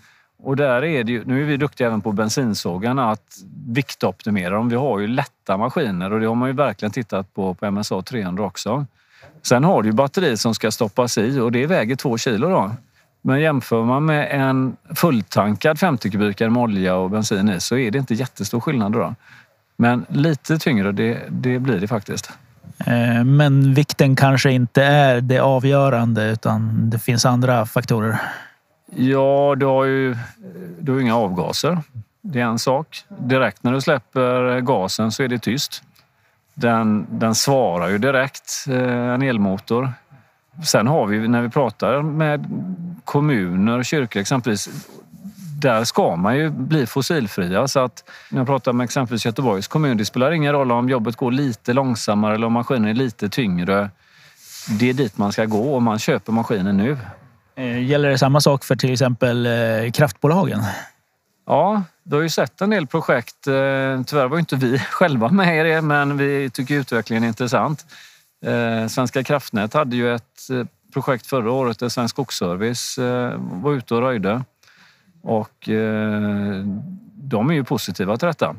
Och 0.44 0.56
där 0.56 0.84
är 0.84 1.04
det 1.04 1.12
ju, 1.12 1.24
nu 1.26 1.42
är 1.42 1.46
vi 1.46 1.58
duktiga 1.58 1.88
även 1.88 2.02
på 2.02 2.12
bensinsågarna 2.12 3.12
att 3.12 3.38
viktoptimera 3.68 4.50
dem. 4.50 4.70
Vi 4.70 4.76
har 4.76 5.00
ju 5.00 5.08
lätta 5.08 5.58
maskiner 5.58 6.14
och 6.14 6.20
det 6.20 6.28
har 6.28 6.36
man 6.36 6.50
ju 6.50 6.56
verkligen 6.56 6.92
tittat 6.92 7.34
på 7.34 7.54
på 7.54 7.72
MSA 7.72 8.02
300 8.02 8.44
också. 8.44 8.86
Sen 9.42 9.64
har 9.64 9.82
du 9.82 9.90
ju 9.90 9.94
batteri 9.94 10.38
som 10.38 10.56
ska 10.56 10.72
stoppas 10.72 11.18
i 11.18 11.40
och 11.40 11.52
det 11.52 11.66
väger 11.66 11.96
två 11.96 12.18
kilo 12.18 12.50
då. 12.50 12.72
Men 13.22 13.42
jämför 13.42 13.84
man 13.84 14.06
med 14.06 14.28
en 14.32 14.78
fulltankad 14.96 15.80
50 15.80 16.12
kubikare 16.12 16.50
med 16.50 16.64
olja 16.64 16.96
och 16.96 17.10
bensin 17.10 17.50
i 17.50 17.60
så 17.60 17.78
är 17.78 17.92
det 17.92 17.98
inte 17.98 18.14
jättestor 18.14 18.60
skillnad 18.60 18.92
då. 18.92 19.16
Men 19.78 20.06
lite 20.10 20.58
tyngre, 20.58 20.92
det, 20.92 21.22
det 21.30 21.60
blir 21.60 21.80
det 21.80 21.88
faktiskt. 21.88 22.32
Eh, 22.86 23.24
men 23.24 23.74
vikten 23.74 24.16
kanske 24.16 24.52
inte 24.52 24.84
är 24.84 25.22
det 25.22 25.40
avgörande 25.40 26.32
utan 26.32 26.90
det 26.90 27.00
finns 27.00 27.26
andra 27.26 27.66
faktorer. 27.66 28.18
Ja, 28.96 29.56
du 29.58 29.66
har 29.66 29.84
ju 29.86 30.16
du 30.80 30.92
har 30.92 31.00
inga 31.00 31.16
avgaser. 31.16 31.78
Det 32.22 32.40
är 32.40 32.46
en 32.46 32.60
sak. 32.60 33.06
Direkt 33.10 33.64
när 33.64 33.72
du 33.74 33.82
släpper 33.82 34.60
gasen 34.60 35.12
så 35.12 35.24
är 35.24 35.28
det 35.28 35.40
tyst. 35.40 35.84
Den, 36.54 37.08
den 37.10 37.36
svarar 37.36 37.90
ju 37.90 37.98
direkt, 37.98 38.66
eh, 38.68 39.14
en 39.14 39.22
elmotor. 39.22 39.94
Sen 40.66 40.88
har 40.88 41.08
vi, 41.08 41.28
när 41.28 41.42
vi 41.42 41.50
pratar 41.50 42.02
med 42.02 42.46
kommuner, 43.06 43.78
och 43.78 43.86
kyrkor 43.86 44.22
exempelvis, 44.22 44.70
där 45.62 45.84
ska 45.84 46.16
man 46.16 46.38
ju 46.38 46.50
bli 46.50 46.86
fossilfria. 46.86 47.68
Så 47.68 47.80
att 47.80 48.04
när 48.30 48.40
jag 48.40 48.48
pratar 48.48 48.74
med 48.74 48.84
exempelvis 48.84 49.26
Göteborgs 49.26 49.68
kommun, 49.68 49.98
det 49.98 50.06
spelar 50.06 50.32
ingen 50.32 50.54
roll 50.54 50.72
om 50.72 50.90
jobbet 50.90 51.16
går 51.16 51.32
lite 51.32 51.74
långsammare 51.74 52.36
eller 52.36 52.48
om 52.48 52.54
maskinen 52.54 52.86
är 52.86 52.94
lite 52.94 53.30
tyngre. 53.30 53.90
Det 54.80 54.90
är 54.90 54.94
dit 54.94 55.18
man 55.18 55.32
ska 55.32 55.46
gå 55.46 55.76
och 55.76 55.82
man 55.82 56.00
köper 56.00 56.32
maskinen 56.32 56.78
nu. 56.78 56.98
Eh, 57.56 57.86
gäller 57.86 58.10
det 58.10 58.18
samma 58.18 58.42
sak 58.42 58.64
för 58.64 58.76
till 58.76 58.94
exempel 58.94 59.46
eh, 59.46 59.92
kraftbolagen? 59.92 60.64
Ja, 61.46 61.84
du 62.04 62.16
har 62.16 62.24
ju 62.24 62.30
sett 62.30 62.62
en 62.62 62.70
del 62.70 62.88
projekt. 62.88 63.48
Eh, 63.48 64.04
tyvärr 64.06 64.28
var 64.28 64.40
inte 64.40 64.56
vi 64.56 64.80
själva 64.92 65.30
med 65.30 65.60
i 65.60 65.70
det, 65.70 65.82
men 65.82 66.18
vi 66.18 66.50
tycker 66.50 66.76
utvecklingen 66.76 67.24
är 67.24 67.28
intressant. 67.28 67.86
Svenska 68.90 69.24
kraftnät 69.24 69.74
hade 69.74 69.96
ju 69.96 70.16
ett 70.16 70.50
projekt 70.94 71.28
förra 71.28 71.52
året 71.52 71.80
där 71.80 71.90
Svensk 71.90 72.16
Skogsservice 72.16 73.00
var 73.38 73.74
ute 73.74 73.96
och 73.96 74.02
röjde. 74.02 74.44
Och 75.22 75.70
de 77.14 77.50
är 77.50 77.54
ju 77.54 77.64
positiva 77.64 78.18
till 78.18 78.28
detta. 78.28 78.56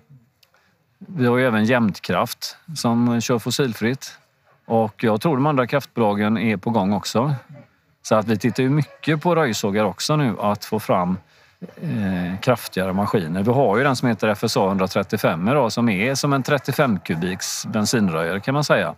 Vi 0.98 1.26
har 1.26 1.37
ju 1.37 1.46
även 1.46 1.64
Jämtkraft 1.64 2.57
som 2.76 3.20
kör 3.20 3.38
fossilfritt. 3.38 4.18
Och 4.66 5.04
jag 5.04 5.20
tror 5.20 5.37
de 5.37 5.46
andra 5.46 5.66
kraftbolagen 5.66 6.38
är 6.38 6.57
på 6.57 6.70
gång 6.70 6.92
också. 6.92 7.35
Så 8.09 8.14
att 8.14 8.29
vi 8.29 8.38
tittar 8.38 8.62
ju 8.62 8.71
mycket 8.71 9.23
på 9.23 9.35
röjsågar 9.35 9.85
också 9.85 10.17
nu 10.17 10.35
att 10.40 10.64
få 10.64 10.81
fram 10.81 11.19
eh, 11.61 12.40
kraftigare 12.40 12.93
maskiner. 12.93 13.43
Vi 13.43 13.51
har 13.51 13.79
ju 13.79 13.85
den 13.85 13.97
som 13.97 14.09
heter 14.09 14.35
FSA 14.35 14.67
135 14.67 15.49
idag 15.49 15.73
som 15.73 15.88
är 15.88 16.14
som 16.14 16.33
en 16.33 16.43
35 16.43 16.99
kubiks 16.99 17.67
bensinröjare 17.67 18.40
kan 18.40 18.55
man 18.55 18.64
säga. 18.64 18.95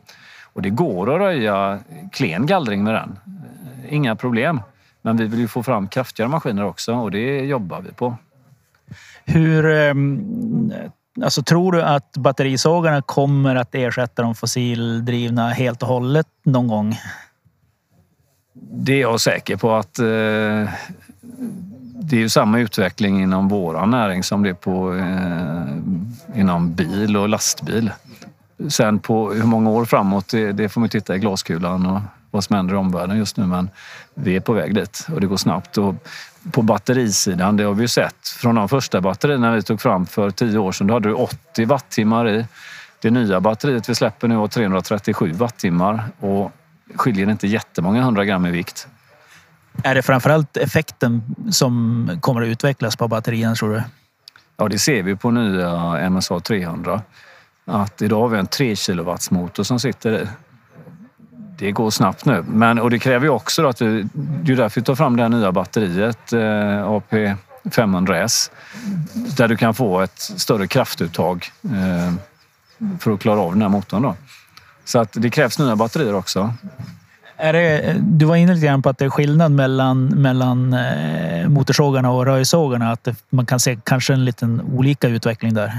Och 0.52 0.62
det 0.62 0.70
går 0.70 1.14
att 1.14 1.20
röja 1.20 1.78
klen 2.12 2.46
gallring 2.46 2.84
med 2.84 2.94
den. 2.94 3.18
Inga 3.88 4.16
problem. 4.16 4.60
Men 5.02 5.16
vi 5.16 5.26
vill 5.26 5.40
ju 5.40 5.48
få 5.48 5.62
fram 5.62 5.88
kraftigare 5.88 6.30
maskiner 6.30 6.64
också 6.64 6.94
och 6.94 7.10
det 7.10 7.40
jobbar 7.40 7.80
vi 7.80 7.92
på. 7.92 8.16
Hur 9.24 9.66
ehm, 9.66 10.72
Alltså, 11.22 11.42
tror 11.42 11.72
du 11.72 11.82
att 11.82 12.12
batterisågarna 12.16 13.02
kommer 13.02 13.56
att 13.56 13.74
ersätta 13.74 14.22
de 14.22 14.34
fossildrivna 14.34 15.50
helt 15.50 15.82
och 15.82 15.88
hållet 15.88 16.26
någon 16.42 16.68
gång? 16.68 16.96
Det 18.60 18.92
är 18.92 19.00
jag 19.00 19.20
säker 19.20 19.56
på 19.56 19.74
att 19.74 19.98
eh, 19.98 20.70
det 22.00 22.16
är 22.16 22.20
ju 22.20 22.28
samma 22.28 22.58
utveckling 22.58 23.22
inom 23.22 23.48
våran 23.48 23.90
näring 23.90 24.22
som 24.22 24.42
det 24.42 24.48
är 24.48 24.54
på, 24.54 24.94
eh, 24.94 26.40
inom 26.40 26.74
bil 26.74 27.16
och 27.16 27.28
lastbil. 27.28 27.90
Sen 28.68 28.98
på 28.98 29.32
hur 29.32 29.44
många 29.44 29.70
år 29.70 29.84
framåt, 29.84 30.28
det, 30.28 30.52
det 30.52 30.68
får 30.68 30.80
man 30.80 30.90
titta 30.90 31.16
i 31.16 31.18
glaskulan 31.18 31.86
och 31.86 32.00
vad 32.30 32.44
som 32.44 32.56
händer 32.56 32.74
i 32.74 32.76
omvärlden 32.76 33.18
just 33.18 33.36
nu. 33.36 33.46
Men 33.46 33.70
vi 34.14 34.36
är 34.36 34.40
på 34.40 34.52
väg 34.52 34.74
dit 34.74 35.06
och 35.14 35.20
det 35.20 35.26
går 35.26 35.36
snabbt. 35.36 35.78
Och 35.78 35.94
på 36.52 36.62
batterisidan, 36.62 37.56
det 37.56 37.64
har 37.64 37.74
vi 37.74 37.82
ju 37.82 37.88
sett 37.88 38.28
från 38.28 38.54
de 38.54 38.68
första 38.68 39.00
batterierna 39.00 39.52
vi 39.52 39.62
tog 39.62 39.80
fram 39.80 40.06
för 40.06 40.30
tio 40.30 40.58
år 40.58 40.72
sedan. 40.72 40.86
Då 40.86 40.94
hade 40.94 41.08
du 41.08 41.14
80 41.14 41.64
wattimmar 41.64 42.28
i. 42.28 42.46
Det 43.00 43.10
nya 43.10 43.40
batteriet 43.40 43.88
vi 43.88 43.94
släpper 43.94 44.28
nu 44.28 44.36
har 44.36 44.48
337 44.48 45.32
wattimmar 45.32 46.04
och 46.20 46.52
skiljer 46.94 47.30
inte 47.30 47.46
jättemånga 47.46 48.02
hundra 48.02 48.24
gram 48.24 48.46
i 48.46 48.50
vikt. 48.50 48.88
Är 49.82 49.94
det 49.94 50.02
framförallt 50.02 50.56
effekten 50.56 51.22
som 51.50 52.10
kommer 52.20 52.42
att 52.42 52.48
utvecklas 52.48 52.96
på 52.96 53.08
batterierna 53.08 53.54
tror 53.54 53.74
du? 53.74 53.82
Ja, 54.56 54.68
det 54.68 54.78
ser 54.78 55.02
vi 55.02 55.16
på 55.16 55.30
nya 55.30 56.10
MSA 56.10 56.40
300. 56.40 57.02
Att 57.64 58.02
idag 58.02 58.20
har 58.20 58.28
vi 58.28 58.38
en 58.38 58.46
3 58.46 58.76
kilowatts 58.76 59.30
motor 59.30 59.62
som 59.62 59.80
sitter 59.80 60.22
i. 60.22 60.26
Det 61.58 61.72
går 61.72 61.90
snabbt 61.90 62.24
nu, 62.24 62.44
men 62.48 62.78
och 62.78 62.90
det 62.90 62.98
kräver 62.98 63.26
ju 63.26 63.30
också 63.30 63.66
att 63.66 63.82
vi. 63.82 64.08
Det 64.14 64.52
är 64.52 64.56
därför 64.56 64.80
vi 64.80 64.84
tar 64.84 64.94
fram 64.94 65.16
det 65.16 65.22
här 65.22 65.28
nya 65.28 65.52
batteriet 65.52 66.32
eh, 66.32 66.86
AP 66.86 67.34
500S 67.64 68.50
där 69.36 69.48
du 69.48 69.56
kan 69.56 69.74
få 69.74 70.00
ett 70.00 70.18
större 70.18 70.66
kraftuttag 70.66 71.46
eh, 71.64 72.14
för 73.00 73.10
att 73.10 73.20
klara 73.20 73.40
av 73.40 73.52
den 73.52 73.62
här 73.62 73.68
motorn. 73.68 74.02
Då. 74.02 74.16
Så 74.86 74.98
att 74.98 75.12
det 75.12 75.30
krävs 75.30 75.58
nya 75.58 75.76
batterier 75.76 76.14
också. 76.14 76.54
Är 77.36 77.52
det, 77.52 77.96
du 78.00 78.24
var 78.24 78.36
inne 78.36 78.54
lite 78.54 78.66
grann 78.66 78.82
på 78.82 78.88
att 78.88 78.98
det 78.98 79.04
är 79.04 79.10
skillnad 79.10 79.52
mellan, 79.52 80.06
mellan 80.06 80.72
eh, 80.72 81.48
motorsågarna 81.48 82.10
och 82.10 82.26
röjsågarna. 82.26 82.92
Att 82.92 83.04
det, 83.04 83.14
man 83.30 83.46
kan 83.46 83.60
se 83.60 83.78
kanske 83.84 84.12
en 84.12 84.24
liten 84.24 84.60
olika 84.60 85.08
utveckling 85.08 85.54
där. 85.54 85.72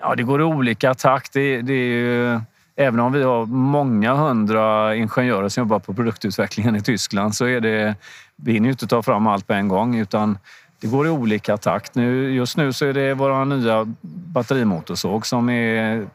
Ja, 0.00 0.14
det 0.14 0.22
går 0.22 0.40
i 0.40 0.44
olika 0.44 0.94
takt. 0.94 1.32
Det, 1.32 1.62
det 1.62 1.72
är 1.72 1.86
ju, 1.86 2.40
även 2.76 3.00
om 3.00 3.12
vi 3.12 3.22
har 3.22 3.46
många 3.46 4.14
hundra 4.14 4.94
ingenjörer 4.94 5.48
som 5.48 5.60
jobbar 5.60 5.78
på 5.78 5.94
produktutvecklingen 5.94 6.76
i 6.76 6.82
Tyskland 6.82 7.34
så 7.34 7.46
är 7.46 7.60
det, 7.60 7.94
vi 8.36 8.52
hinner 8.52 8.66
ju 8.66 8.72
inte 8.72 8.86
ta 8.86 9.02
fram 9.02 9.26
allt 9.26 9.46
på 9.46 9.52
en 9.52 9.68
gång 9.68 9.96
utan 9.96 10.38
det 10.80 10.86
går 10.86 11.06
i 11.06 11.10
olika 11.10 11.56
takt. 11.56 11.94
Nu, 11.94 12.34
just 12.34 12.56
nu 12.56 12.72
så 12.72 12.86
är 12.86 12.92
det 12.92 13.14
vår 13.14 13.44
nya 13.44 13.94
batterimotorsåg 14.02 15.26
som 15.26 15.50
är 15.50 16.06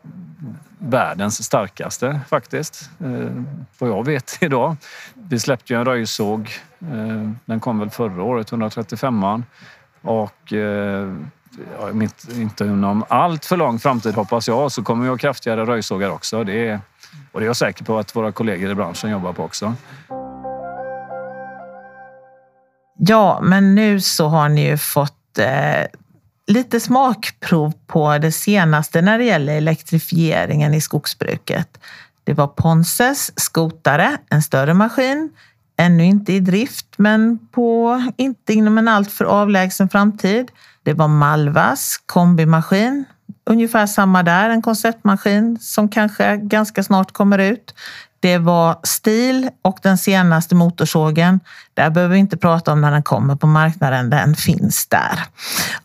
världens 0.79 1.43
starkaste 1.43 2.19
faktiskt, 2.29 2.89
eh, 2.99 3.43
vad 3.79 3.89
jag 3.89 4.05
vet 4.05 4.37
idag. 4.41 4.75
Vi 5.13 5.39
släppte 5.39 5.73
ju 5.73 5.79
en 5.79 5.85
röjsåg, 5.85 6.49
eh, 6.79 7.31
den 7.45 7.59
kom 7.59 7.79
väl 7.79 7.89
förra 7.89 8.23
året, 8.23 8.51
135an. 8.51 9.43
Och 10.01 10.53
eh, 10.53 11.15
ja, 11.79 11.91
inte 12.35 12.63
inom 12.63 13.03
allt 13.09 13.45
för 13.45 13.57
lång 13.57 13.79
framtid 13.79 14.15
hoppas 14.15 14.47
jag 14.47 14.71
så 14.71 14.83
kommer 14.83 15.03
vi 15.03 15.09
ha 15.09 15.17
kraftigare 15.17 15.65
röjsågar 15.65 16.09
också. 16.09 16.43
Det 16.43 16.67
är, 16.67 16.79
och 17.31 17.39
det 17.39 17.43
är 17.43 17.47
jag 17.47 17.55
säker 17.55 17.83
på 17.83 17.97
att 17.97 18.15
våra 18.15 18.31
kollegor 18.31 18.71
i 18.71 18.75
branschen 18.75 19.11
jobbar 19.11 19.33
på 19.33 19.43
också. 19.43 19.73
Ja, 23.01 23.39
men 23.43 23.75
nu 23.75 24.01
så 24.01 24.27
har 24.27 24.49
ni 24.49 24.69
ju 24.69 24.77
fått 24.77 25.37
eh, 25.37 25.85
lite 26.49 26.79
smakprov 26.79 27.73
på 27.88 28.17
det 28.17 28.31
senaste 28.31 29.01
när 29.01 29.17
det 29.17 29.23
gäller 29.23 29.53
elektrifieringen 29.53 30.73
i 30.73 30.81
skogsbruket. 30.81 31.77
Det 32.23 32.33
var 32.33 32.47
Ponses 32.47 33.31
skotare, 33.35 34.17
en 34.29 34.41
större 34.41 34.73
maskin, 34.73 35.29
ännu 35.77 36.05
inte 36.05 36.33
i 36.33 36.39
drift, 36.39 36.88
men 36.97 37.39
på, 37.51 38.01
inte 38.17 38.53
inom 38.53 38.77
en 38.77 38.88
alltför 38.88 39.25
avlägsen 39.25 39.89
framtid. 39.89 40.51
Det 40.83 40.93
var 40.93 41.07
Malvas 41.07 41.97
kombimaskin, 42.05 43.05
ungefär 43.45 43.88
samma 43.88 44.23
där, 44.23 44.49
en 44.49 44.62
konceptmaskin 44.62 45.57
som 45.62 45.89
kanske 45.89 46.38
ganska 46.38 46.83
snart 46.83 47.12
kommer 47.12 47.38
ut. 47.38 47.73
Det 48.19 48.38
var 48.38 48.79
STIL 48.83 49.49
och 49.62 49.79
den 49.81 49.97
senaste 49.97 50.55
motorsågen. 50.55 51.39
Där 51.73 51.89
behöver 51.89 52.13
vi 52.13 52.19
inte 52.19 52.38
prata 52.38 52.71
om 52.71 52.81
när 52.81 52.91
den 52.91 53.03
kommer 53.03 53.35
på 53.35 53.47
marknaden, 53.47 54.09
den 54.09 54.35
finns 54.35 54.88
där. 54.88 55.19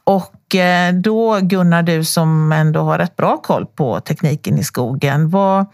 Och 0.05 0.35
Eh, 0.55 0.95
då 0.95 1.39
Gunnar, 1.43 1.83
du 1.83 2.05
som 2.05 2.53
ändå 2.53 2.81
har 2.81 2.99
rätt 2.99 3.17
bra 3.17 3.37
koll 3.37 3.67
på 3.67 4.01
tekniken 4.01 4.59
i 4.59 4.65
skogen. 4.65 5.31
Vad, 5.31 5.67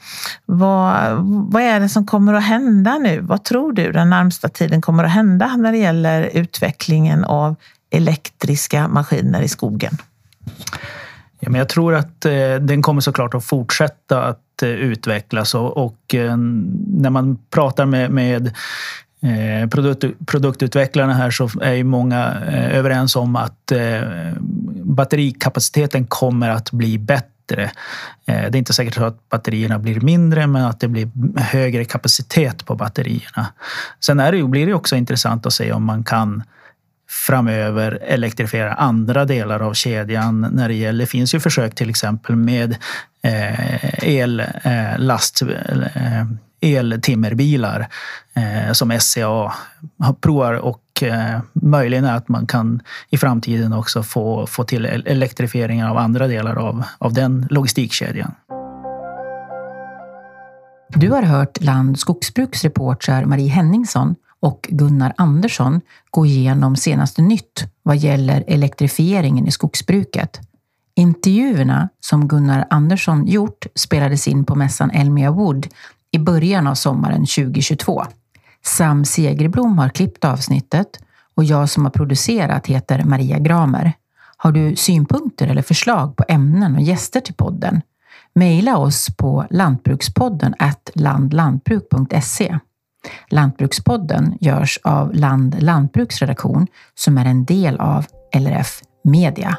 vad, 0.46 1.16
vad 1.52 1.62
är 1.62 1.80
det 1.80 1.88
som 1.88 2.06
kommer 2.06 2.34
att 2.34 2.44
hända 2.44 2.98
nu? 2.98 3.20
Vad 3.20 3.44
tror 3.44 3.72
du 3.72 3.92
den 3.92 4.10
närmsta 4.10 4.48
tiden 4.48 4.80
kommer 4.80 5.04
att 5.04 5.10
hända 5.10 5.56
när 5.56 5.72
det 5.72 5.78
gäller 5.78 6.30
utvecklingen 6.32 7.24
av 7.24 7.54
elektriska 7.90 8.88
maskiner 8.88 9.42
i 9.42 9.48
skogen? 9.48 9.98
Ja, 11.40 11.50
men 11.50 11.58
jag 11.58 11.68
tror 11.68 11.94
att 11.94 12.24
eh, 12.24 12.54
den 12.60 12.82
kommer 12.82 13.00
såklart 13.00 13.34
att 13.34 13.44
fortsätta 13.44 14.22
att 14.22 14.62
eh, 14.62 14.68
utvecklas 14.68 15.54
och, 15.54 15.76
och 15.76 16.14
eh, 16.14 16.36
när 16.86 17.10
man 17.10 17.38
pratar 17.50 17.86
med, 17.86 18.10
med 18.10 18.54
Eh, 19.22 19.68
produkt, 19.68 20.04
produktutvecklarna 20.26 21.14
här 21.14 21.30
så 21.30 21.50
är 21.62 21.72
ju 21.72 21.84
många 21.84 22.36
eh, 22.48 22.76
överens 22.76 23.16
om 23.16 23.36
att 23.36 23.72
eh, 23.72 24.00
batterikapaciteten 24.82 26.06
kommer 26.06 26.48
att 26.48 26.70
bli 26.70 26.98
bättre. 26.98 27.62
Eh, 28.26 28.50
det 28.50 28.56
är 28.56 28.56
inte 28.56 28.72
säkert 28.72 28.94
så 28.94 29.04
att 29.04 29.28
batterierna 29.28 29.78
blir 29.78 30.00
mindre, 30.00 30.46
men 30.46 30.64
att 30.64 30.80
det 30.80 30.88
blir 30.88 31.10
högre 31.36 31.84
kapacitet 31.84 32.66
på 32.66 32.74
batterierna. 32.74 33.46
Sen 34.00 34.20
är 34.20 34.32
det, 34.32 34.44
blir 34.44 34.66
det 34.66 34.74
också 34.74 34.96
intressant 34.96 35.46
att 35.46 35.52
se 35.52 35.72
om 35.72 35.84
man 35.84 36.04
kan 36.04 36.42
framöver 37.10 37.98
elektrifiera 38.02 38.74
andra 38.74 39.24
delar 39.24 39.60
av 39.60 39.74
kedjan 39.74 40.40
när 40.52 40.68
det 40.68 40.74
gäller. 40.74 40.98
Det 40.98 41.10
finns 41.10 41.34
ju 41.34 41.40
försök 41.40 41.74
till 41.74 41.90
exempel 41.90 42.36
med 42.36 42.76
eh, 43.22 44.04
ellast 44.04 45.42
eh, 45.42 45.48
eh 45.48 46.26
eltimmerbilar 46.60 47.88
eh, 48.34 48.72
som 48.72 48.98
SCA 49.00 49.52
provar 50.20 50.54
och 50.54 51.02
eh, 51.02 51.40
möjligen 51.52 52.04
är 52.04 52.16
att 52.16 52.28
man 52.28 52.46
kan 52.46 52.80
i 53.10 53.16
framtiden 53.16 53.72
också 53.72 54.02
få, 54.02 54.46
få 54.46 54.64
till 54.64 54.84
elektrifieringen 54.84 55.86
av 55.86 55.98
andra 55.98 56.26
delar 56.26 56.56
av, 56.56 56.84
av 56.98 57.12
den 57.12 57.46
logistikkedjan. 57.50 58.34
Du 60.94 61.10
har 61.10 61.22
hört 61.22 61.60
Land 61.60 61.98
skogsbruksreportrar 61.98 63.24
Marie 63.24 63.48
Henningsson 63.48 64.14
och 64.40 64.68
Gunnar 64.70 65.14
Andersson 65.16 65.80
gå 66.10 66.26
igenom 66.26 66.76
senaste 66.76 67.22
nytt 67.22 67.64
vad 67.82 67.96
gäller 67.96 68.44
elektrifieringen 68.46 69.46
i 69.46 69.50
skogsbruket. 69.50 70.40
Intervjuerna 70.96 71.88
som 72.00 72.28
Gunnar 72.28 72.66
Andersson 72.70 73.26
gjort 73.26 73.66
spelades 73.74 74.28
in 74.28 74.44
på 74.44 74.54
mässan 74.54 74.90
Elmia 74.90 75.30
Wood 75.30 75.66
i 76.10 76.18
början 76.18 76.66
av 76.66 76.74
sommaren 76.74 77.26
2022. 77.26 78.04
Sam 78.64 79.04
Segerblom 79.04 79.78
har 79.78 79.88
klippt 79.88 80.24
avsnittet 80.24 81.00
och 81.34 81.44
jag 81.44 81.68
som 81.68 81.84
har 81.84 81.90
producerat 81.90 82.66
heter 82.66 83.04
Maria 83.04 83.38
Gramer. 83.38 83.92
Har 84.36 84.52
du 84.52 84.76
synpunkter 84.76 85.48
eller 85.48 85.62
förslag 85.62 86.16
på 86.16 86.24
ämnen 86.28 86.74
och 86.74 86.82
gäster 86.82 87.20
till 87.20 87.34
podden? 87.34 87.82
Mejla 88.34 88.78
oss 88.78 89.16
på 89.16 89.46
lantbrukspodden 89.50 90.54
landlantbruk.se. 90.94 92.58
Lantbrukspodden 93.30 94.38
görs 94.40 94.78
av 94.84 95.14
Land 95.14 95.62
lantbruksredaktion 95.62 96.66
som 96.94 97.18
är 97.18 97.24
en 97.24 97.44
del 97.44 97.76
av 97.76 98.06
LRF 98.36 98.82
Media. 99.04 99.58